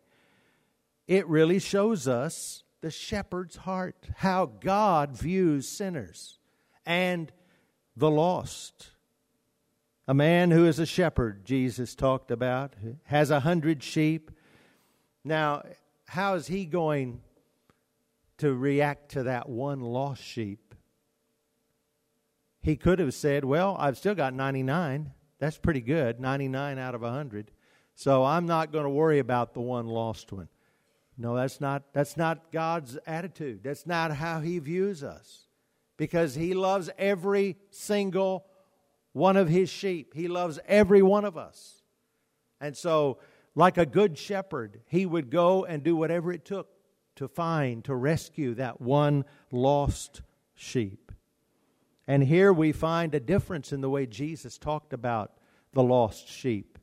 it 1.06 1.28
really 1.28 1.60
shows 1.60 2.08
us 2.08 2.64
the 2.80 2.90
shepherd's 2.90 3.58
heart, 3.58 4.08
how 4.16 4.46
God 4.46 5.18
views 5.18 5.68
sinners, 5.68 6.40
and 6.86 7.30
the 7.98 8.10
lost. 8.10 8.92
A 10.08 10.14
man 10.14 10.52
who 10.52 10.66
is 10.66 10.80
a 10.80 10.86
shepherd, 10.86 11.44
Jesus 11.44 11.94
talked 11.94 12.32
about, 12.32 12.74
has 13.04 13.30
a 13.30 13.42
hundred 13.42 13.84
sheep. 13.84 14.32
Now, 15.26 15.64
how 16.08 16.36
is 16.36 16.48
he 16.48 16.64
going 16.64 17.20
to 18.38 18.54
react 18.54 19.12
to 19.12 19.24
that 19.24 19.50
one 19.50 19.82
lost 19.82 20.24
sheep? 20.24 20.74
He 22.62 22.78
could 22.78 23.00
have 23.00 23.14
said, 23.14 23.44
Well, 23.44 23.76
I've 23.78 23.98
still 23.98 24.16
got 24.16 24.34
99. 24.34 25.16
That's 25.42 25.58
pretty 25.58 25.82
good, 25.82 26.20
99 26.20 26.78
out 26.78 26.94
of 26.94 27.02
a 27.02 27.06
100. 27.06 27.50
So 27.96 28.24
I'm 28.24 28.46
not 28.46 28.72
going 28.72 28.84
to 28.84 28.92
worry 28.92 29.18
about 29.18 29.56
the 29.56 29.60
one 29.60 29.88
lost 29.88 30.32
one. 30.32 30.48
No, 31.18 31.36
that's 31.36 31.60
not, 31.60 31.82
that's 31.94 32.16
not 32.16 32.52
God's 32.52 33.00
attitude. 33.08 33.62
That's 33.64 33.88
not 33.88 34.12
how 34.12 34.40
He 34.40 34.60
views 34.60 35.04
us. 35.04 35.48
Because 35.98 36.36
He 36.36 36.54
loves 36.54 36.92
every 36.96 37.58
single 37.72 38.46
one 39.14 39.36
of 39.36 39.50
His 39.50 39.68
sheep, 39.68 40.14
He 40.14 40.28
loves 40.28 40.60
every 40.68 41.02
one 41.02 41.26
of 41.26 41.38
us. 41.38 41.82
And 42.62 42.78
so, 42.78 43.18
like 43.56 43.80
a 43.80 43.86
good 43.88 44.20
shepherd, 44.20 44.82
He 44.90 45.08
would 45.08 45.32
go 45.32 45.66
and 45.66 45.82
do 45.82 45.96
whatever 45.96 46.32
it 46.32 46.46
took 46.46 46.70
to 47.16 47.28
find, 47.28 47.84
to 47.86 47.96
rescue 47.96 48.54
that 48.56 48.80
one 48.80 49.26
lost 49.52 50.22
sheep. 50.54 51.12
And 52.08 52.24
here 52.24 52.52
we 52.52 52.72
find 52.72 53.14
a 53.14 53.20
difference 53.20 53.72
in 53.72 53.82
the 53.82 53.90
way 53.90 54.06
Jesus 54.06 54.58
talked 54.58 54.94
about 54.94 55.34
the 55.74 55.84
lost 55.84 56.28
sheep. 56.28 56.78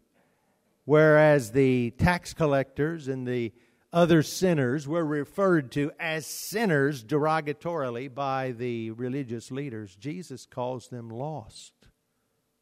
Whereas 0.84 1.52
the 1.52 1.90
tax 1.92 2.32
collectors 2.32 3.08
and 3.08 3.26
the 3.26 3.52
other 3.92 4.22
sinners 4.22 4.86
were 4.86 5.04
referred 5.04 5.72
to 5.72 5.90
as 5.98 6.26
sinners 6.26 7.04
derogatorily 7.04 8.14
by 8.14 8.52
the 8.52 8.90
religious 8.92 9.50
leaders. 9.50 9.96
Jesus 9.96 10.46
calls 10.46 10.88
them 10.88 11.10
lost. 11.10 11.72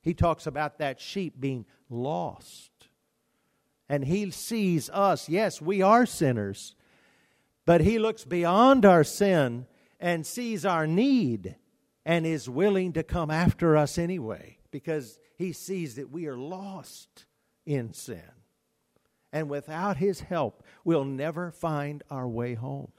He 0.03 0.15
talks 0.15 0.47
about 0.47 0.79
that 0.79 1.01
sheep 1.01 1.35
being 1.39 1.67
lost. 1.91 2.71
And 3.89 4.05
he 4.05 4.31
sees 4.31 4.91
us, 4.91 5.29
yes, 5.29 5.61
we 5.61 5.83
are 5.83 6.07
sinners, 6.07 6.75
but 7.65 7.81
he 7.81 7.99
looks 7.99 8.25
beyond 8.25 8.85
our 8.85 9.05
sin 9.05 9.67
and 10.01 10.27
sees 10.27 10.65
our 10.65 10.87
need 10.87 11.57
and 12.07 12.25
is 12.25 12.49
willing 12.49 12.93
to 12.95 13.03
come 13.03 13.31
after 13.31 13.77
us 13.77 13.99
anyway 13.99 14.57
because 14.71 15.19
he 15.37 15.53
sees 15.53 15.97
that 15.97 16.11
we 16.11 16.27
are 16.27 16.37
lost 16.37 17.27
in 17.67 17.93
sin. 17.93 18.23
And 19.33 19.51
without 19.51 19.99
His 19.99 20.21
help, 20.21 20.63
we'll 20.85 21.05
never 21.05 21.51
find 21.51 22.03
our 22.09 22.29
way 22.29 22.55
home. 22.55 22.93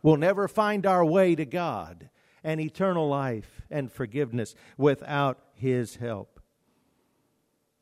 We'll 0.00 0.16
never 0.16 0.48
find 0.48 0.86
our 0.86 1.04
way 1.04 1.34
to 1.34 1.44
God 1.44 2.08
and 2.42 2.60
eternal 2.60 3.08
life 3.08 3.62
and 3.70 3.90
forgiveness 3.92 4.54
without 4.78 5.38
His 5.52 5.96
help. 5.96 6.40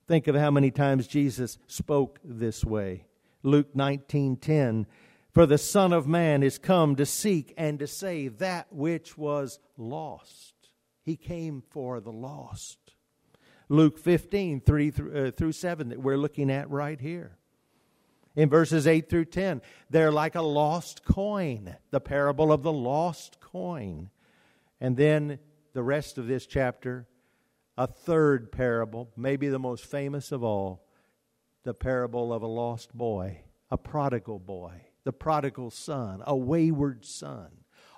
Think 0.09 0.27
of 0.29 0.35
how 0.35 0.51
many 0.51 0.71
times 0.71 1.07
Jesus 1.07 1.59
spoke 1.67 2.19
this 2.25 2.65
way. 2.65 3.07
Luke 3.43 3.75
19:10 3.77 4.87
For 5.33 5.47
the 5.47 5.59
Son 5.59 5.95
of 5.95 6.07
Man 6.07 6.43
is 6.43 6.59
come 6.59 6.95
to 6.97 7.07
seek 7.07 7.55
and 7.57 7.79
to 7.79 7.87
save 7.87 8.39
that 8.39 8.71
which 8.71 9.17
was 9.17 9.59
lost. 9.79 10.55
He 11.03 11.17
came 11.17 11.63
for 11.71 12.01
the 12.01 12.13
lost. 12.13 12.79
Luke 13.71 13.99
15, 13.99 14.61
3 14.61 14.91
through, 14.91 15.29
uh, 15.29 15.31
through 15.31 15.53
7, 15.53 15.89
that 15.89 16.03
we're 16.03 16.19
looking 16.19 16.51
at 16.51 16.69
right 16.69 17.01
here. 17.01 17.39
In 18.37 18.51
verses 18.51 18.87
8 18.87 19.09
through 19.09 19.27
10, 19.27 19.63
they're 19.89 20.13
like 20.13 20.35
a 20.35 20.43
lost 20.43 21.05
coin, 21.05 21.77
the 21.91 22.01
parable 22.01 22.53
of 22.53 22.63
the 22.63 22.73
lost 22.73 23.41
coin. 23.41 24.11
And 24.83 24.99
then 24.99 25.39
the 25.73 25.83
rest 25.83 26.19
of 26.19 26.27
this 26.27 26.45
chapter, 26.45 27.07
a 27.79 27.87
third 27.87 28.53
parable, 28.53 29.11
maybe 29.17 29.49
the 29.49 29.59
most 29.59 29.87
famous 29.87 30.31
of 30.31 30.45
all, 30.45 30.85
the 31.65 31.75
parable 31.75 32.35
of 32.35 32.43
a 32.43 32.47
lost 32.47 32.95
boy, 32.95 33.41
a 33.71 33.79
prodigal 33.79 34.39
boy, 34.39 34.83
the 35.05 35.13
prodigal 35.13 35.71
son, 35.71 36.23
a 36.27 36.37
wayward 36.37 37.05
son. 37.05 37.49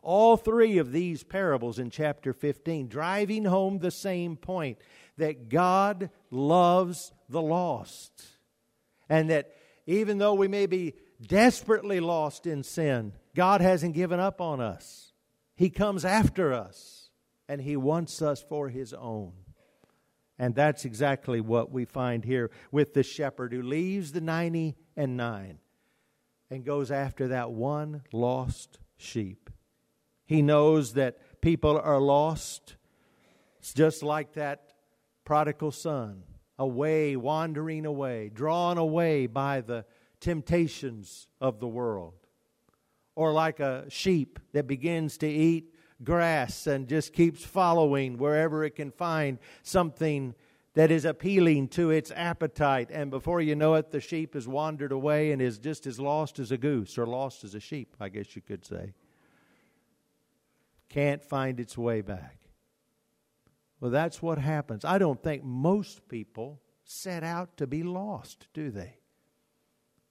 All 0.03 0.37
three 0.37 0.79
of 0.79 0.93
these 0.93 1.25
parables 1.25 1.79
in 1.79 1.91
chapter 1.91 2.33
15 2.33 2.89
driving 2.89 3.45
home 3.45 3.79
the 3.79 3.91
same 3.91 4.37
point 4.37 4.79
that 5.17 5.49
God 5.49 6.11
loves 6.31 7.13
the 7.29 7.41
lost. 7.41 8.27
And 9.09 9.31
that 9.31 9.55
even 9.87 10.19
though 10.19 10.35
we 10.35 10.49
may 10.49 10.67
be 10.67 10.95
desperately 11.27 12.01
lost 12.01 12.47
in 12.47 12.63
sin, 12.63 13.13
God 13.35 13.61
hasn't 13.61 13.95
given 13.95 14.21
up 14.21 14.41
on 14.41 14.61
us. 14.61 15.13
He 15.57 15.71
comes 15.71 16.05
after 16.05 16.53
us 16.53 17.11
and 17.49 17.61
He 17.61 17.77
wants 17.77 18.21
us 18.21 18.43
for 18.43 18.69
His 18.69 18.93
own. 18.93 19.33
And 20.39 20.55
that's 20.55 20.85
exactly 20.85 21.41
what 21.41 21.71
we 21.71 21.85
find 21.85 22.25
here 22.25 22.51
with 22.73 22.93
the 22.93 23.03
shepherd 23.03 23.53
who 23.53 23.63
leaves 23.63 24.13
the 24.13 24.21
90 24.21 24.75
and 24.97 25.17
9 25.17 25.59
and 26.51 26.65
goes 26.65 26.91
after 26.91 27.29
that 27.29 27.51
one 27.51 28.03
lost 28.13 28.79
sheep. 28.97 29.51
He 30.27 30.43
knows 30.43 30.95
that 30.95 31.41
people 31.41 31.79
are 31.79 32.01
lost. 32.01 32.77
It's 33.59 33.75
just 33.75 34.03
like 34.03 34.35
that 34.35 34.73
prodigal 35.25 35.73
son, 35.73 36.23
away, 36.59 37.17
wandering 37.17 37.87
away, 37.87 38.31
drawn 38.33 38.79
away 38.79 39.27
by 39.27 39.61
the 39.61 39.85
temptations 40.21 41.29
of 41.41 41.61
the 41.61 41.69
world. 41.69 42.15
Or 43.17 43.33
like 43.33 43.61
a 43.61 43.85
sheep 43.89 44.39
that 44.53 44.67
begins 44.67 45.19
to 45.19 45.29
eat 45.29 45.73
grass 46.03 46.67
and 46.67 46.89
just 46.89 47.13
keeps 47.13 47.45
following 47.45 48.19
wherever 48.19 48.65
it 48.65 48.75
can 48.75 48.91
find 48.91 49.39
something 49.63 50.35
that 50.75 50.91
is 50.91 51.05
appealing 51.05 51.69
to 51.69 51.91
its 51.91 52.11
appetite. 52.15 52.91
And 52.93 53.11
before 53.11 53.41
you 53.41 53.55
know 53.55 53.75
it, 53.75 53.91
the 53.91 54.01
sheep 54.01 54.35
has 54.35 54.47
wandered 54.47 54.93
away 54.93 55.33
and 55.33 55.41
is 55.41 55.59
just 55.59 55.87
as 55.87 56.01
lost 56.01 56.39
as 56.39 56.51
a 56.51 56.59
goose, 56.59 56.99
or 56.99 57.07
lost 57.07 57.45
as 57.45 57.55
a 57.55 57.61
sheep, 57.61 57.97
I 58.01 58.09
guess 58.09 58.35
you 58.37 58.43
could 58.43 58.65
say. 58.65 58.93
Can't 60.89 61.23
find 61.23 61.59
its 61.61 61.79
way 61.79 62.01
back. 62.01 62.39
Well, 63.81 63.91
that's 63.91 64.23
what 64.23 64.39
happens. 64.39 64.85
I 64.85 64.99
don't 64.99 65.23
think 65.23 65.45
most 65.45 66.09
people 66.09 66.61
set 66.85 67.23
out 67.23 67.57
to 67.59 67.67
be 67.67 67.83
lost, 67.83 68.47
do 68.53 68.71
they? 68.71 68.99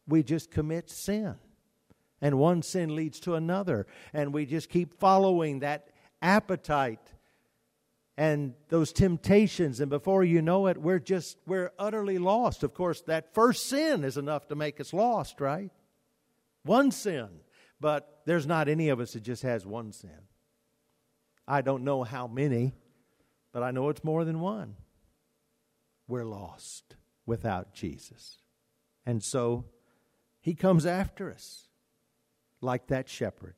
We 0.08 0.24
just 0.24 0.52
commit 0.52 0.90
sin. 0.90 1.36
And 2.22 2.38
one 2.40 2.62
sin 2.62 2.96
leads 2.96 3.20
to 3.22 3.36
another. 3.36 3.86
And 4.14 4.34
we 4.34 4.46
just 4.46 4.70
keep 4.70 4.94
following 5.00 5.60
that 5.60 5.90
appetite 6.22 7.14
and 8.18 8.54
those 8.70 8.94
temptations. 8.94 9.80
And 9.80 9.90
before 9.90 10.24
you 10.24 10.42
know 10.42 10.68
it 10.68 10.78
we're 10.78 11.00
just 11.00 11.38
we're 11.46 11.72
utterly 11.80 12.18
lost. 12.18 12.64
Of 12.64 12.74
course 12.74 13.02
that 13.02 13.34
first 13.34 13.68
sin 13.68 14.04
is 14.04 14.18
enough 14.18 14.48
to 14.48 14.56
make 14.56 14.80
us 14.80 14.94
lost 14.94 15.42
right? 15.42 15.72
One 16.64 16.92
sin. 16.92 17.30
But 17.80 18.22
there's 18.26 18.48
not 18.48 18.70
any 18.70 18.90
of 18.90 19.00
us 19.00 19.14
that 19.14 19.24
just 19.24 19.44
has 19.44 19.66
one 19.66 19.92
sin. 19.92 20.28
I 21.48 21.62
don't 21.62 21.84
know 21.84 22.04
how 22.04 22.28
many 22.28 22.74
but 23.54 23.62
i 23.64 23.72
know 23.72 23.90
it's 23.90 24.04
more 24.04 24.26
than 24.26 24.40
one. 24.42 24.76
We're 26.08 26.26
lost 26.26 26.96
without 27.26 27.74
jesus. 27.74 28.40
And 29.06 29.24
so 29.24 29.66
he 30.42 30.56
comes 30.56 30.86
after 30.86 31.32
us 31.32 31.68
like 32.60 32.88
that 32.88 33.08
shepherd. 33.08 33.56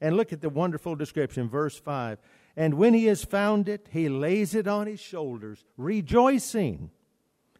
And 0.00 0.16
look 0.16 0.32
at 0.32 0.40
the 0.40 0.48
wonderful 0.48 0.94
description 0.94 1.48
verse 1.48 1.76
5 1.76 2.18
and 2.58 2.74
when 2.74 2.92
he 2.92 3.04
has 3.04 3.24
found 3.24 3.68
it, 3.68 3.86
he 3.92 4.08
lays 4.08 4.52
it 4.52 4.66
on 4.66 4.88
his 4.88 4.98
shoulders, 4.98 5.64
rejoicing. 5.76 6.90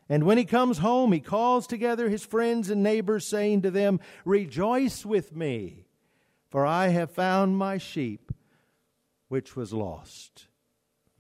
And 0.09 0.25
when 0.25 0.39
he 0.39 0.45
comes 0.45 0.79
home, 0.79 1.13
he 1.13 1.21
calls 1.21 1.69
together 1.69 2.09
his 2.09 2.25
friends 2.25 2.69
and 2.69 2.83
neighbors, 2.83 3.25
saying 3.25 3.63
to 3.63 3.71
them, 3.71 4.01
Rejoice 4.25 5.07
with 5.07 5.37
me, 5.37 5.87
for 6.51 6.67
I 6.67 6.89
have 6.89 7.13
found 7.13 7.57
my 7.57 7.79
sheep, 7.79 8.33
which 9.29 9.55
was 9.55 9.73
lost. 9.73 10.49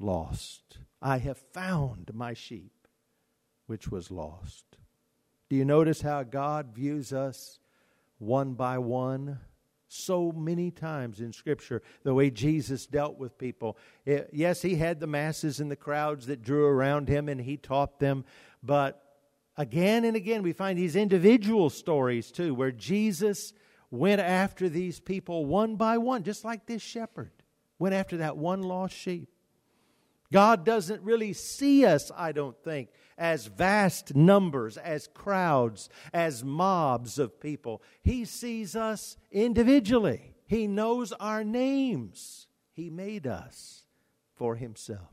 Lost. 0.01 0.79
I 1.01 1.19
have 1.19 1.38
found 1.38 2.11
my 2.12 2.35
sheep, 2.35 2.88
which 3.69 3.93
was 3.93 4.11
lost. 4.11 4.64
Do 5.49 5.55
you 5.55 5.64
notice 5.64 6.03
how 6.03 6.25
God 6.25 6.75
views 6.75 7.12
us 7.12 7.61
one 8.19 8.55
by 8.55 8.79
one? 8.79 9.38
So 9.88 10.33
many 10.33 10.70
times 10.70 11.20
in 11.20 11.33
Scripture 11.33 11.83
the 12.03 12.14
way 12.14 12.31
Jesus 12.31 12.87
dealt 12.87 13.18
with 13.18 13.38
people. 13.38 13.77
It, 14.05 14.31
yes, 14.33 14.62
he 14.62 14.77
had 14.77 15.01
the 15.01 15.07
masses 15.07 15.61
and 15.61 15.70
the 15.70 15.77
crowds 15.77 16.27
that 16.27 16.42
drew 16.42 16.66
around 16.66 17.09
him 17.09 17.29
and 17.29 17.40
he 17.40 17.57
taught 17.57 17.98
them, 17.98 18.24
but 18.62 19.03
again 19.57 20.05
and 20.05 20.16
again 20.16 20.42
we 20.42 20.53
find 20.53 20.79
these 20.79 20.94
individual 20.94 21.70
stories 21.70 22.31
too 22.31 22.55
where 22.55 22.70
Jesus 22.70 23.53
went 23.90 24.20
after 24.20 24.68
these 24.68 25.01
people 25.01 25.46
one 25.46 25.77
by 25.77 25.98
one, 25.98 26.22
just 26.22 26.44
like 26.44 26.66
this 26.66 26.83
shepherd 26.83 27.33
went 27.79 27.94
after 27.94 28.18
that 28.18 28.37
one 28.37 28.62
lost 28.62 28.94
sheep. 28.94 29.29
God 30.33 30.64
doesn't 30.64 31.03
really 31.03 31.33
see 31.33 31.87
us, 31.87 32.11
I 32.14 32.33
don't 32.33 32.57
think, 32.62 32.90
as 33.18 33.46
vast 33.46 34.14
numbers, 34.14 34.76
as 34.76 35.09
crowds, 35.09 35.90
as 36.12 36.44
mobs 36.44 37.18
of 37.18 37.40
people. 37.40 37.83
He 38.00 38.24
sees 38.24 38.76
us 38.76 39.16
individually. 39.31 40.37
He 40.46 40.66
knows 40.66 41.12
our 41.12 41.44
names. 41.44 42.46
He 42.72 42.88
made 42.88 43.26
us 43.26 43.83
for 44.35 44.54
Himself. 44.54 45.12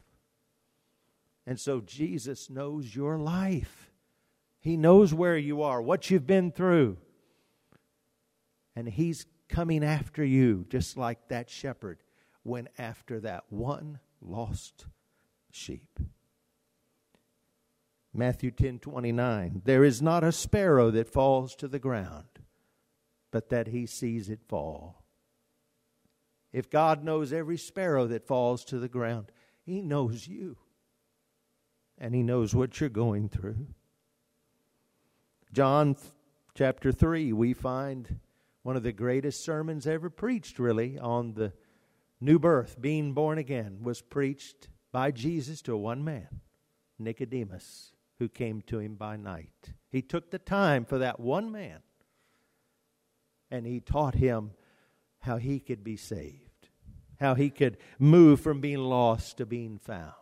And 1.48 1.60
so 1.60 1.82
Jesus 1.82 2.50
knows 2.50 2.96
your 2.96 3.18
life. 3.18 3.92
He 4.60 4.78
knows 4.78 5.14
where 5.14 5.38
you 5.38 5.64
are, 5.64 5.82
what 5.82 6.10
you've 6.10 6.28
been 6.28 6.52
through. 6.52 6.98
And 8.76 8.88
He's 8.88 9.26
coming 9.50 9.84
after 9.84 10.24
you, 10.24 10.66
just 10.70 10.96
like 10.96 11.28
that 11.30 11.50
shepherd 11.50 12.04
went 12.44 12.68
after 12.78 13.20
that 13.22 13.44
one 13.50 14.00
lost 14.22 14.86
sheep. 15.52 16.00
Matthew 18.16 18.52
10 18.52 18.80
29. 18.80 19.62
There 19.66 19.84
is 19.84 20.02
not 20.02 20.24
a 20.24 20.32
sparrow 20.32 20.90
that 20.92 21.12
falls 21.12 21.56
to 21.56 21.68
the 21.68 21.80
ground, 21.80 22.40
but 23.32 23.50
that 23.50 23.68
he 23.68 23.86
sees 23.86 24.30
it 24.30 24.40
fall. 24.48 25.04
If 26.54 26.70
God 26.70 27.04
knows 27.04 27.34
every 27.34 27.58
sparrow 27.58 28.08
that 28.08 28.26
falls 28.26 28.64
to 28.66 28.80
the 28.80 28.88
ground, 28.88 29.32
he 29.66 29.82
knows 29.82 30.28
you. 30.28 30.58
And 31.98 32.16
he 32.16 32.24
knows 32.24 32.56
what 32.56 32.80
you're 32.80 32.90
going 32.90 33.28
through. 33.28 33.68
John 35.52 35.98
chapter 36.54 36.92
3, 36.92 37.34
we 37.34 37.54
find 37.54 38.20
one 38.64 38.76
of 38.76 38.84
the 38.84 38.92
greatest 38.92 39.44
sermons 39.44 39.86
ever 39.86 40.10
preached, 40.10 40.60
really, 40.60 40.98
on 40.98 41.34
the 41.34 41.54
new 42.22 42.40
birth, 42.40 42.80
being 42.80 43.14
born 43.14 43.38
again, 43.38 43.80
was 43.82 44.02
preached 44.02 44.70
by 44.92 45.12
Jesus 45.12 45.62
to 45.64 45.76
one 45.76 46.04
man, 46.04 46.42
Nicodemus, 46.98 47.95
who 48.20 48.30
came 48.30 48.62
to 48.64 48.80
him 48.80 48.96
by 48.96 49.18
night. 49.18 49.74
He 49.90 50.02
took 50.02 50.32
the 50.32 50.40
time 50.40 50.86
for 50.86 50.98
that 51.00 51.20
one 51.20 51.52
man 51.52 51.80
and 53.52 53.66
he 53.66 53.80
taught 53.80 54.16
him 54.16 54.52
how 55.20 55.38
he 55.38 55.60
could 55.60 55.84
be 55.84 55.98
saved, 55.98 56.70
how 57.20 57.36
he 57.36 57.50
could 57.50 57.78
move 58.00 58.42
from 58.42 58.62
being 58.62 58.80
lost 58.80 59.38
to 59.38 59.46
being 59.46 59.78
found. 59.78 60.14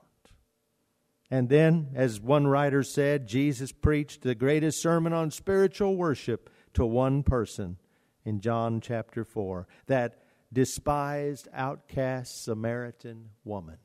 And 1.31 1.49
then, 1.49 1.89
as 1.95 2.21
one 2.21 2.45
writer 2.45 2.83
said, 2.83 3.27
Jesus 3.27 3.71
preached 3.71 4.21
the 4.21 4.35
greatest 4.35 4.81
sermon 4.81 5.13
on 5.13 5.31
spiritual 5.31 5.95
worship 5.95 6.49
to 6.75 6.85
one 6.85 7.23
person 7.23 7.77
in 8.23 8.39
John 8.39 8.81
chapter 8.81 9.23
4 9.23 9.67
that 9.87 10.23
despised, 10.51 11.47
outcast 11.51 12.43
Samaritan 12.43 13.29
woman. 13.43 13.77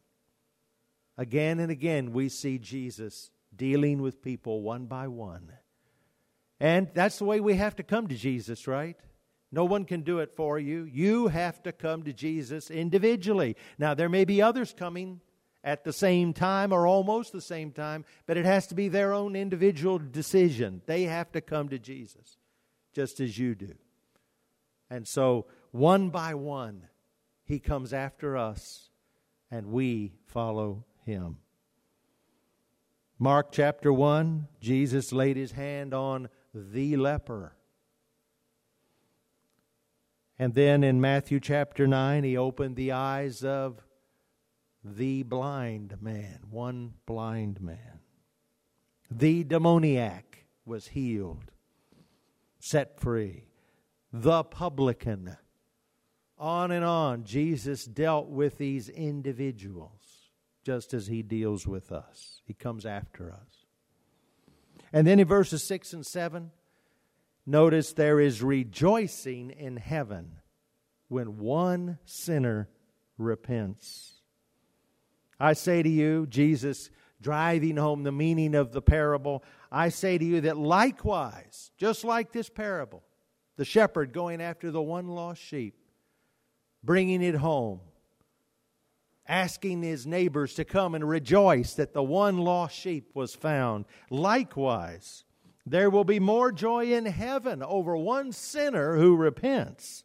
Again 1.16 1.58
and 1.58 1.72
again, 1.72 2.12
we 2.12 2.28
see 2.28 2.58
Jesus 2.58 3.30
dealing 3.58 4.00
with 4.00 4.22
people 4.22 4.62
one 4.62 4.86
by 4.86 5.08
one. 5.08 5.52
And 6.60 6.88
that's 6.94 7.18
the 7.18 7.24
way 7.24 7.40
we 7.40 7.54
have 7.54 7.76
to 7.76 7.82
come 7.82 8.08
to 8.08 8.14
Jesus, 8.14 8.66
right? 8.66 8.96
No 9.52 9.64
one 9.64 9.84
can 9.84 10.02
do 10.02 10.18
it 10.20 10.34
for 10.34 10.58
you. 10.58 10.84
You 10.84 11.28
have 11.28 11.62
to 11.64 11.72
come 11.72 12.02
to 12.04 12.12
Jesus 12.12 12.70
individually. 12.70 13.56
Now, 13.78 13.94
there 13.94 14.08
may 14.08 14.24
be 14.24 14.40
others 14.40 14.74
coming 14.76 15.20
at 15.64 15.84
the 15.84 15.92
same 15.92 16.32
time 16.32 16.72
or 16.72 16.86
almost 16.86 17.32
the 17.32 17.40
same 17.40 17.72
time, 17.72 18.04
but 18.26 18.36
it 18.36 18.44
has 18.44 18.66
to 18.68 18.74
be 18.74 18.88
their 18.88 19.12
own 19.12 19.36
individual 19.36 19.98
decision. 19.98 20.82
They 20.86 21.04
have 21.04 21.32
to 21.32 21.40
come 21.40 21.68
to 21.70 21.78
Jesus, 21.78 22.38
just 22.94 23.20
as 23.20 23.38
you 23.38 23.54
do. 23.54 23.74
And 24.90 25.06
so, 25.06 25.46
one 25.70 26.10
by 26.10 26.34
one, 26.34 26.86
he 27.44 27.58
comes 27.58 27.92
after 27.92 28.36
us, 28.36 28.90
and 29.50 29.66
we 29.66 30.14
follow 30.26 30.84
him. 31.04 31.38
Mark 33.20 33.50
chapter 33.50 33.92
1, 33.92 34.46
Jesus 34.60 35.12
laid 35.12 35.36
his 35.36 35.52
hand 35.52 35.92
on 35.92 36.28
the 36.54 36.96
leper. 36.96 37.56
And 40.38 40.54
then 40.54 40.84
in 40.84 41.00
Matthew 41.00 41.40
chapter 41.40 41.88
9, 41.88 42.22
he 42.22 42.36
opened 42.36 42.76
the 42.76 42.92
eyes 42.92 43.42
of 43.42 43.82
the 44.84 45.24
blind 45.24 46.00
man, 46.00 46.38
one 46.48 46.94
blind 47.06 47.60
man. 47.60 47.98
The 49.10 49.42
demoniac 49.42 50.44
was 50.64 50.88
healed, 50.88 51.50
set 52.60 53.00
free. 53.00 53.46
The 54.12 54.44
publican. 54.44 55.36
On 56.38 56.70
and 56.70 56.84
on, 56.84 57.24
Jesus 57.24 57.84
dealt 57.84 58.28
with 58.28 58.58
these 58.58 58.88
individuals 58.88 60.27
just 60.68 60.92
as 60.92 61.06
he 61.06 61.22
deals 61.22 61.66
with 61.66 61.90
us. 61.90 62.42
He 62.44 62.52
comes 62.52 62.84
after 62.84 63.32
us. 63.32 63.64
And 64.92 65.06
then 65.06 65.18
in 65.18 65.26
verses 65.26 65.62
6 65.62 65.94
and 65.94 66.04
7, 66.04 66.50
notice 67.46 67.94
there 67.94 68.20
is 68.20 68.42
rejoicing 68.42 69.48
in 69.48 69.78
heaven 69.78 70.32
when 71.08 71.38
one 71.38 71.96
sinner 72.04 72.68
repents. 73.16 74.20
I 75.40 75.54
say 75.54 75.82
to 75.82 75.88
you, 75.88 76.26
Jesus 76.26 76.90
driving 77.18 77.78
home 77.78 78.02
the 78.02 78.12
meaning 78.12 78.54
of 78.54 78.72
the 78.72 78.82
parable, 78.82 79.42
I 79.72 79.88
say 79.88 80.18
to 80.18 80.24
you 80.24 80.42
that 80.42 80.58
likewise, 80.58 81.70
just 81.78 82.04
like 82.04 82.30
this 82.30 82.50
parable, 82.50 83.02
the 83.56 83.64
shepherd 83.64 84.12
going 84.12 84.42
after 84.42 84.70
the 84.70 84.82
one 84.82 85.08
lost 85.08 85.40
sheep, 85.40 85.78
bringing 86.84 87.22
it 87.22 87.36
home, 87.36 87.80
asking 89.28 89.82
his 89.82 90.06
neighbors 90.06 90.54
to 90.54 90.64
come 90.64 90.94
and 90.94 91.06
rejoice 91.06 91.74
that 91.74 91.92
the 91.92 92.02
one 92.02 92.38
lost 92.38 92.74
sheep 92.74 93.10
was 93.14 93.34
found. 93.34 93.84
Likewise, 94.10 95.24
there 95.66 95.90
will 95.90 96.04
be 96.04 96.18
more 96.18 96.50
joy 96.50 96.92
in 96.92 97.04
heaven 97.04 97.62
over 97.62 97.96
one 97.96 98.32
sinner 98.32 98.96
who 98.96 99.14
repents 99.14 100.02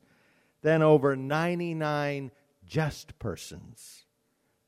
than 0.62 0.82
over 0.82 1.16
99 1.16 2.32
just 2.66 3.18
persons 3.20 4.06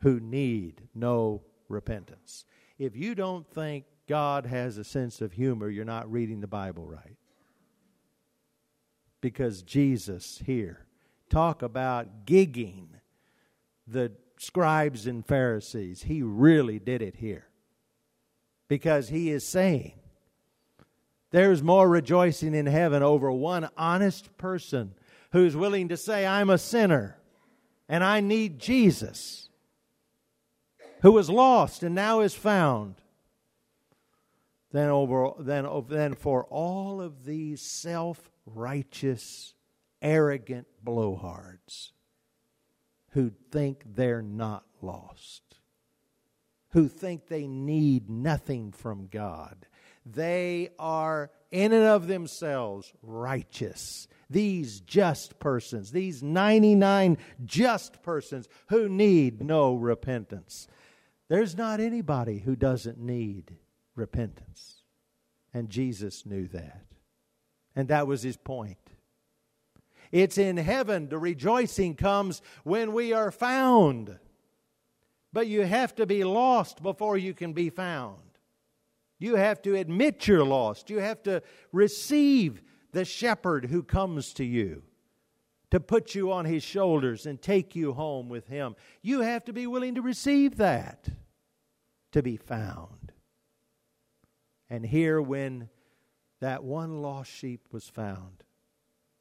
who 0.01 0.19
need 0.19 0.83
no 0.93 1.41
repentance. 1.67 2.45
If 2.77 2.95
you 2.95 3.15
don't 3.15 3.47
think 3.47 3.85
God 4.07 4.45
has 4.45 4.77
a 4.77 4.83
sense 4.83 5.21
of 5.21 5.33
humor, 5.33 5.69
you're 5.69 5.85
not 5.85 6.11
reading 6.11 6.41
the 6.41 6.47
Bible 6.47 6.85
right. 6.85 7.17
Because 9.21 9.63
Jesus 9.63 10.41
here, 10.45 10.85
talk 11.29 11.61
about 11.61 12.25
gigging 12.25 12.87
the 13.87 14.11
scribes 14.45 15.07
and 15.07 15.25
Pharisees. 15.25 16.03
He 16.03 16.21
really 16.21 16.79
did 16.79 17.01
it 17.01 17.15
here. 17.17 17.47
Because 18.67 19.09
he 19.09 19.29
is 19.29 19.45
saying, 19.45 19.93
there's 21.31 21.61
more 21.61 21.89
rejoicing 21.89 22.55
in 22.55 22.65
heaven 22.65 23.03
over 23.03 23.31
one 23.31 23.69
honest 23.77 24.37
person 24.37 24.93
who's 25.31 25.55
willing 25.55 25.89
to 25.89 25.97
say, 25.97 26.25
I'm 26.25 26.49
a 26.49 26.57
sinner 26.57 27.17
and 27.89 28.03
I 28.03 28.21
need 28.21 28.59
Jesus, 28.59 29.49
who 31.01 31.11
was 31.11 31.29
lost 31.29 31.83
and 31.83 31.93
now 31.93 32.21
is 32.21 32.33
found, 32.33 32.95
than, 34.71 34.89
over, 34.89 35.31
than, 35.39 35.67
than 35.87 36.15
for 36.15 36.45
all 36.45 37.01
of 37.01 37.25
these 37.25 37.61
self 37.61 38.31
righteous, 38.45 39.53
arrogant 40.01 40.67
blowhards 40.83 41.91
who 43.15 43.31
think 43.51 43.83
they're 43.95 44.21
not 44.21 44.63
lost, 44.81 45.41
who 46.69 46.87
think 46.87 47.27
they 47.27 47.47
need 47.47 48.09
nothing 48.09 48.71
from 48.71 49.07
God. 49.07 49.65
They 50.05 50.69
are, 50.77 51.31
in 51.49 51.73
and 51.73 51.85
of 51.85 52.07
themselves, 52.07 52.93
righteous 53.01 54.07
these 54.29 54.79
just 54.81 55.39
persons, 55.39 55.91
these 55.91 56.23
99 56.23 57.17
just 57.43 58.01
persons 58.03 58.47
who 58.67 58.89
need 58.89 59.43
no 59.43 59.75
repentance. 59.75 60.67
There's 61.27 61.57
not 61.57 61.79
anybody 61.79 62.39
who 62.39 62.55
doesn't 62.55 62.97
need 62.97 63.55
repentance. 63.95 64.83
And 65.53 65.69
Jesus 65.69 66.25
knew 66.25 66.47
that. 66.49 66.85
And 67.75 67.87
that 67.89 68.07
was 68.07 68.23
his 68.23 68.37
point. 68.37 68.77
It's 70.15 70.37
in 70.37 70.55
heaven 70.55 71.09
the 71.09 71.17
rejoicing 71.17 71.95
comes 71.95 72.41
when 72.63 72.93
we 72.93 73.11
are 73.11 73.31
found. 73.31 74.17
But 75.33 75.47
you 75.47 75.63
have 75.63 75.93
to 75.95 76.05
be 76.05 76.23
lost 76.23 76.81
before 76.81 77.17
you 77.17 77.33
can 77.33 77.51
be 77.51 77.69
found. 77.69 78.21
You 79.19 79.35
have 79.35 79.61
to 79.63 79.75
admit 79.75 80.25
you're 80.25 80.45
lost. 80.45 80.89
You 80.89 80.99
have 80.99 81.21
to 81.23 81.43
receive 81.73 82.63
the 82.93 83.03
shepherd 83.03 83.65
who 83.65 83.83
comes 83.83 84.31
to 84.35 84.45
you 84.45 84.83
to 85.71 85.81
put 85.81 86.15
you 86.15 86.31
on 86.31 86.45
his 86.45 86.63
shoulders 86.63 87.25
and 87.25 87.41
take 87.41 87.75
you 87.75 87.91
home 87.91 88.29
with 88.29 88.47
him. 88.47 88.77
You 89.01 89.19
have 89.19 89.43
to 89.43 89.51
be 89.51 89.67
willing 89.67 89.95
to 89.95 90.01
receive 90.01 90.55
that 90.55 91.09
to 92.13 92.23
be 92.23 92.37
found. 92.37 93.11
And 94.69 94.85
here, 94.85 95.21
when 95.21 95.67
that 96.39 96.63
one 96.63 97.01
lost 97.01 97.29
sheep 97.29 97.67
was 97.73 97.89
found, 97.89 98.44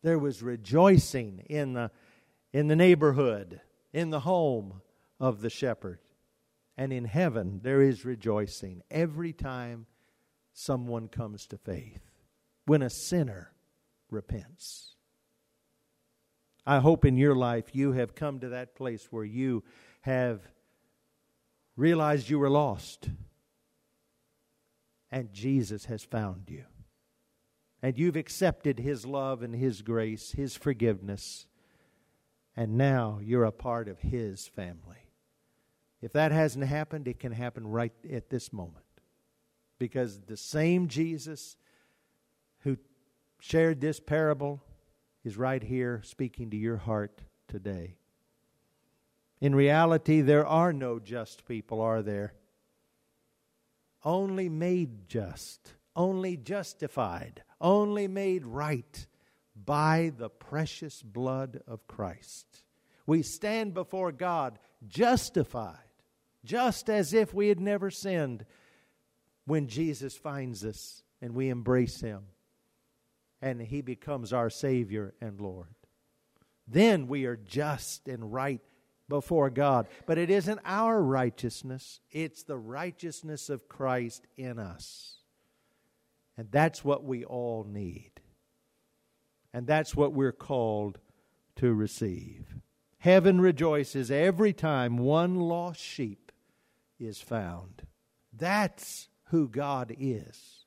there 0.04 0.18
was 0.18 0.42
rejoicing 0.42 1.38
in 1.48 1.72
the, 1.72 1.90
in 2.52 2.68
the 2.68 2.76
neighborhood, 2.76 3.62
in 3.90 4.10
the 4.10 4.20
home 4.20 4.82
of 5.18 5.40
the 5.40 5.48
shepherd. 5.48 5.98
And 6.76 6.92
in 6.92 7.06
heaven, 7.06 7.60
there 7.62 7.80
is 7.80 8.04
rejoicing 8.04 8.82
every 8.90 9.32
time 9.32 9.86
someone 10.52 11.08
comes 11.08 11.46
to 11.46 11.56
faith. 11.56 12.02
When 12.66 12.82
a 12.82 12.90
sinner 12.90 13.52
repents. 14.10 14.94
I 16.66 16.80
hope 16.80 17.06
in 17.06 17.16
your 17.16 17.34
life 17.34 17.74
you 17.74 17.92
have 17.92 18.14
come 18.14 18.40
to 18.40 18.50
that 18.50 18.74
place 18.74 19.08
where 19.10 19.24
you 19.24 19.64
have 20.02 20.42
realized 21.76 22.28
you 22.28 22.38
were 22.38 22.50
lost 22.50 23.08
and 25.10 25.32
Jesus 25.32 25.86
has 25.86 26.02
found 26.02 26.50
you. 26.50 26.64
And 27.84 27.98
you've 27.98 28.16
accepted 28.16 28.78
His 28.78 29.04
love 29.04 29.42
and 29.42 29.54
His 29.54 29.82
grace, 29.82 30.32
His 30.32 30.56
forgiveness, 30.56 31.46
and 32.56 32.78
now 32.78 33.20
you're 33.22 33.44
a 33.44 33.52
part 33.52 33.88
of 33.88 34.00
His 34.00 34.46
family. 34.46 35.10
If 36.00 36.14
that 36.14 36.32
hasn't 36.32 36.64
happened, 36.64 37.06
it 37.06 37.20
can 37.20 37.32
happen 37.32 37.66
right 37.66 37.92
at 38.10 38.30
this 38.30 38.54
moment. 38.54 38.86
Because 39.78 40.22
the 40.22 40.38
same 40.38 40.88
Jesus 40.88 41.58
who 42.60 42.78
shared 43.38 43.82
this 43.82 44.00
parable 44.00 44.62
is 45.22 45.36
right 45.36 45.62
here 45.62 46.00
speaking 46.04 46.48
to 46.52 46.56
your 46.56 46.78
heart 46.78 47.20
today. 47.48 47.96
In 49.42 49.54
reality, 49.54 50.22
there 50.22 50.46
are 50.46 50.72
no 50.72 50.98
just 50.98 51.44
people, 51.46 51.82
are 51.82 52.00
there? 52.00 52.32
Only 54.02 54.48
made 54.48 55.06
just, 55.06 55.74
only 55.94 56.38
justified, 56.38 57.42
only 57.60 58.08
made 58.08 58.44
right 58.46 59.06
by 59.54 60.12
the 60.16 60.28
precious 60.28 61.02
blood 61.02 61.62
of 61.66 61.86
Christ. 61.86 62.62
We 63.06 63.22
stand 63.22 63.74
before 63.74 64.12
God 64.12 64.58
justified, 64.86 65.78
just 66.44 66.88
as 66.90 67.12
if 67.12 67.32
we 67.32 67.48
had 67.48 67.60
never 67.60 67.90
sinned 67.90 68.44
when 69.46 69.68
Jesus 69.68 70.16
finds 70.16 70.64
us 70.64 71.02
and 71.20 71.34
we 71.34 71.48
embrace 71.48 72.00
Him 72.00 72.24
and 73.42 73.60
He 73.60 73.82
becomes 73.82 74.32
our 74.32 74.50
Savior 74.50 75.14
and 75.20 75.40
Lord. 75.40 75.74
Then 76.66 77.08
we 77.08 77.26
are 77.26 77.36
just 77.36 78.08
and 78.08 78.32
right 78.32 78.60
before 79.08 79.50
God. 79.50 79.86
But 80.06 80.16
it 80.16 80.30
isn't 80.30 80.60
our 80.64 81.02
righteousness, 81.02 82.00
it's 82.10 82.42
the 82.42 82.56
righteousness 82.56 83.50
of 83.50 83.68
Christ 83.68 84.26
in 84.36 84.58
us. 84.58 85.18
And 86.36 86.50
that's 86.50 86.84
what 86.84 87.04
we 87.04 87.24
all 87.24 87.64
need. 87.68 88.10
And 89.52 89.66
that's 89.66 89.94
what 89.94 90.12
we're 90.12 90.32
called 90.32 90.98
to 91.56 91.72
receive. 91.72 92.56
Heaven 92.98 93.40
rejoices 93.40 94.10
every 94.10 94.52
time 94.52 94.96
one 94.96 95.36
lost 95.36 95.80
sheep 95.80 96.32
is 96.98 97.20
found. 97.20 97.82
That's 98.32 99.08
who 99.26 99.48
God 99.48 99.94
is. 99.96 100.64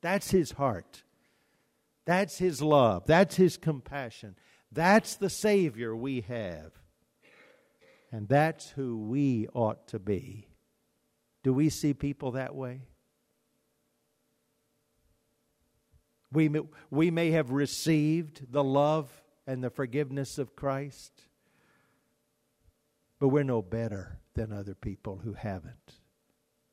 That's 0.00 0.30
his 0.30 0.52
heart. 0.52 1.02
That's 2.10 2.38
His 2.38 2.60
love. 2.60 3.06
That's 3.06 3.36
His 3.36 3.56
compassion. 3.56 4.34
That's 4.72 5.14
the 5.14 5.30
Savior 5.30 5.94
we 5.94 6.22
have. 6.22 6.72
And 8.10 8.28
that's 8.28 8.70
who 8.70 8.98
we 8.98 9.46
ought 9.54 9.86
to 9.88 10.00
be. 10.00 10.48
Do 11.44 11.52
we 11.52 11.68
see 11.68 11.94
people 11.94 12.32
that 12.32 12.56
way? 12.56 12.80
We 16.32 16.48
may, 16.48 16.60
we 16.90 17.10
may 17.10 17.30
have 17.32 17.50
received 17.50 18.52
the 18.52 18.64
love 18.64 19.10
and 19.46 19.64
the 19.64 19.70
forgiveness 19.70 20.38
of 20.38 20.54
Christ. 20.54 21.12
But 23.18 23.28
we're 23.28 23.42
no 23.42 23.62
better 23.62 24.20
than 24.34 24.52
other 24.52 24.74
people 24.74 25.20
who 25.24 25.34
haven't. 25.34 25.94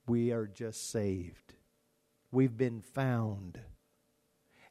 We 0.07 0.31
are 0.31 0.45
just 0.45 0.89
saved. 0.89 1.55
We've 2.31 2.55
been 2.55 2.81
found. 2.81 3.59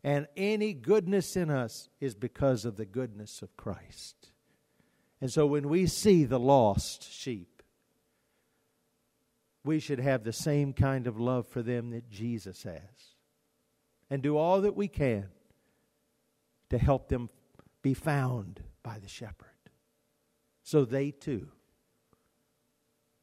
And 0.05 0.29
any 0.37 0.73
goodness 0.73 1.37
in 1.37 1.51
us 1.51 1.89
is 2.01 2.15
because 2.15 2.65
of 2.65 2.77
the 2.77 2.87
goodness 2.87 3.43
of 3.43 3.57
Christ. 3.57 4.31
And 5.21 5.33
so 5.33 5.47
when 5.47 5.69
we 5.69 5.87
see 5.87 6.25
the 6.25 6.39
lost 6.39 7.13
sheep, 7.13 7.63
we 9.65 9.81
should 9.81 9.99
have 9.99 10.23
the 10.23 10.33
same 10.33 10.73
kind 10.73 11.07
of 11.09 11.19
love 11.19 11.49
for 11.49 11.61
them 11.61 11.91
that 11.91 12.09
Jesus 12.09 12.63
has. 12.63 13.16
And 14.09 14.23
do 14.23 14.37
all 14.37 14.61
that 14.61 14.77
we 14.77 14.89
can 14.89 15.27
to 16.71 16.79
help 16.79 17.09
them 17.09 17.31
be 17.83 17.95
found 17.95 18.63
by 18.83 18.99
the 18.99 19.09
shepherd 19.09 19.49
so 20.63 20.85
they 20.85 21.11
too 21.11 21.49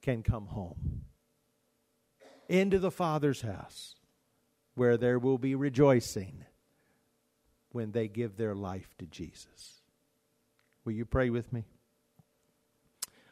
can 0.02 0.24
come 0.24 0.48
home 0.48 1.04
into 2.50 2.80
the 2.80 2.92
Father's 2.92 3.42
house 3.42 3.96
where 4.76 4.98
there 4.98 5.20
will 5.20 5.38
be 5.38 5.56
rejoicing 5.56 6.44
when 7.72 7.92
they 7.92 8.08
give 8.08 8.38
their 8.38 8.56
life 8.56 8.96
to 8.98 9.06
Jesus. 9.06 9.82
Will 10.86 10.94
you 10.94 11.06
pray 11.06 11.30
with 11.30 11.52
me? 11.54 11.66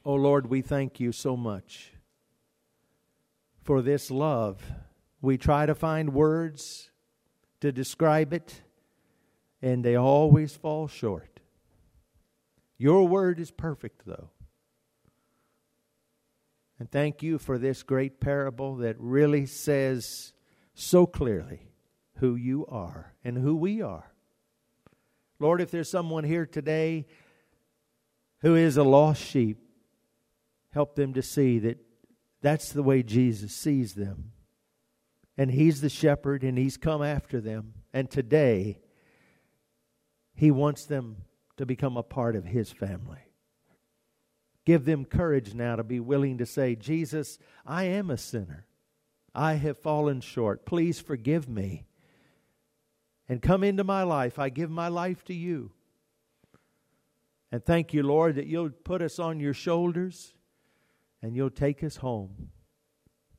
Oh 0.06 0.16
Lord, 0.16 0.48
we 0.50 0.62
thank 0.62 1.00
you 1.00 1.12
so 1.12 1.36
much 1.36 1.94
for 3.64 3.82
this 3.82 4.10
love. 4.10 4.62
We 5.22 5.38
try 5.38 5.66
to 5.66 5.76
find 5.76 6.14
words 6.14 6.91
to 7.62 7.72
describe 7.72 8.34
it, 8.34 8.62
and 9.62 9.84
they 9.84 9.96
always 9.96 10.56
fall 10.56 10.88
short. 10.88 11.40
Your 12.78 13.08
word 13.08 13.40
is 13.40 13.52
perfect, 13.52 14.06
though. 14.06 14.30
And 16.80 16.90
thank 16.90 17.22
you 17.22 17.38
for 17.38 17.60
this 17.60 17.84
great 17.84 18.20
parable 18.20 18.78
that 18.78 18.96
really 19.00 19.46
says 19.46 20.34
so 20.74 21.06
clearly 21.06 21.70
who 22.18 22.36
you 22.36 22.66
are 22.66 23.14
and 23.24 23.38
who 23.38 23.56
we 23.56 23.84
are. 23.84 24.12
Lord, 25.38 25.62
if 25.62 25.70
there's 25.70 25.90
someone 25.90 26.24
here 26.24 26.48
today 26.48 27.06
who 28.40 28.56
is 28.56 28.78
a 28.78 28.84
lost 28.84 29.22
sheep, 29.22 29.60
help 30.74 30.96
them 30.96 31.14
to 31.14 31.22
see 31.22 31.60
that 31.60 31.78
that's 32.42 32.72
the 32.72 32.84
way 32.84 33.04
Jesus 33.04 33.54
sees 33.56 33.94
them. 33.94 34.32
And 35.42 35.50
He's 35.50 35.82
the 35.82 35.90
shepherd 35.90 36.44
and 36.44 36.56
He's 36.56 36.78
come 36.78 37.02
after 37.02 37.42
them. 37.42 37.74
And 37.96 38.12
today, 38.12 38.78
He 40.36 40.52
wants 40.52 40.86
them 40.86 41.18
to 41.58 41.66
become 41.66 41.98
a 41.98 42.04
part 42.04 42.36
of 42.36 42.46
His 42.46 42.72
family. 42.72 43.24
Give 44.66 44.86
them 44.86 45.04
courage 45.04 45.56
now 45.56 45.78
to 45.78 45.84
be 45.84 46.00
willing 46.00 46.38
to 46.38 46.46
say, 46.46 46.76
Jesus, 46.76 47.40
I 47.66 47.86
am 47.86 48.12
a 48.12 48.20
sinner. 48.20 48.68
I 49.34 49.54
have 49.54 49.80
fallen 49.80 50.22
short. 50.22 50.64
Please 50.64 51.00
forgive 51.00 51.50
me. 51.50 51.88
And 53.28 53.42
come 53.42 53.64
into 53.64 53.84
my 53.84 54.04
life. 54.04 54.38
I 54.38 54.50
give 54.50 54.70
my 54.70 54.90
life 54.90 55.26
to 55.26 55.34
you. 55.34 55.72
And 57.52 57.66
thank 57.66 57.96
you, 57.96 58.04
Lord, 58.04 58.36
that 58.36 58.46
you'll 58.46 58.70
put 58.70 59.02
us 59.02 59.18
on 59.18 59.40
your 59.40 59.56
shoulders 59.56 60.36
and 61.20 61.36
you'll 61.36 61.50
take 61.50 61.84
us 61.84 61.96
home 61.96 62.50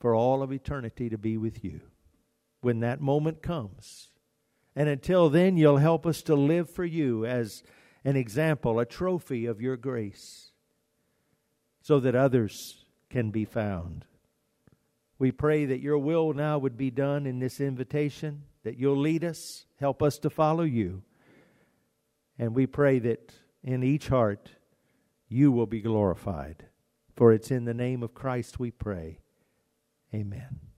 for 0.01 0.17
all 0.17 0.43
of 0.43 0.53
eternity 0.53 1.09
to 1.09 1.17
be 1.17 1.37
with 1.37 1.63
you 1.63 1.81
when 2.63 2.81
that 2.81 3.01
moment 3.01 3.43
comes. 3.43 4.09
And 4.75 4.89
until 4.89 5.29
then, 5.29 5.57
you'll 5.57 5.77
help 5.77 6.07
us 6.07 6.23
to 6.23 6.35
live 6.35 6.71
for 6.71 6.85
you 6.85 7.27
as 7.27 7.63
an 8.05 8.17
example, 8.17 8.81
a 8.81 8.87
trophy 8.87 9.47
of 9.47 9.61
your 9.61 9.77
grace, 9.77 10.51
so 11.83 12.01
that 12.01 12.15
others 12.15 12.85
can 13.11 13.31
be 13.31 13.45
found. 13.45 14.07
We 15.19 15.31
pray 15.31 15.67
that 15.67 15.81
your 15.81 15.99
will 15.99 16.33
now 16.33 16.59
would 16.59 16.77
be 16.77 16.91
done 16.91 17.27
in 17.27 17.39
this 17.39 17.61
invitation, 17.61 18.45
that 18.65 18.79
you'll 18.79 18.97
lead 18.97 19.25
us, 19.25 19.67
help 19.79 20.03
us 20.03 20.19
to 20.19 20.31
follow 20.31 20.65
you. 20.65 21.03
And 22.39 22.55
we 22.55 22.67
pray 22.67 22.99
that 23.01 23.35
in 23.63 23.83
each 23.83 24.09
heart 24.09 24.51
you 25.29 25.53
will 25.53 25.67
be 25.67 25.81
glorified. 25.81 26.67
For 27.15 27.33
it's 27.33 27.51
in 27.51 27.67
the 27.67 27.75
name 27.75 28.03
of 28.03 28.15
Christ 28.15 28.59
we 28.59 28.71
pray. 28.71 29.21
Amen. 30.15 30.72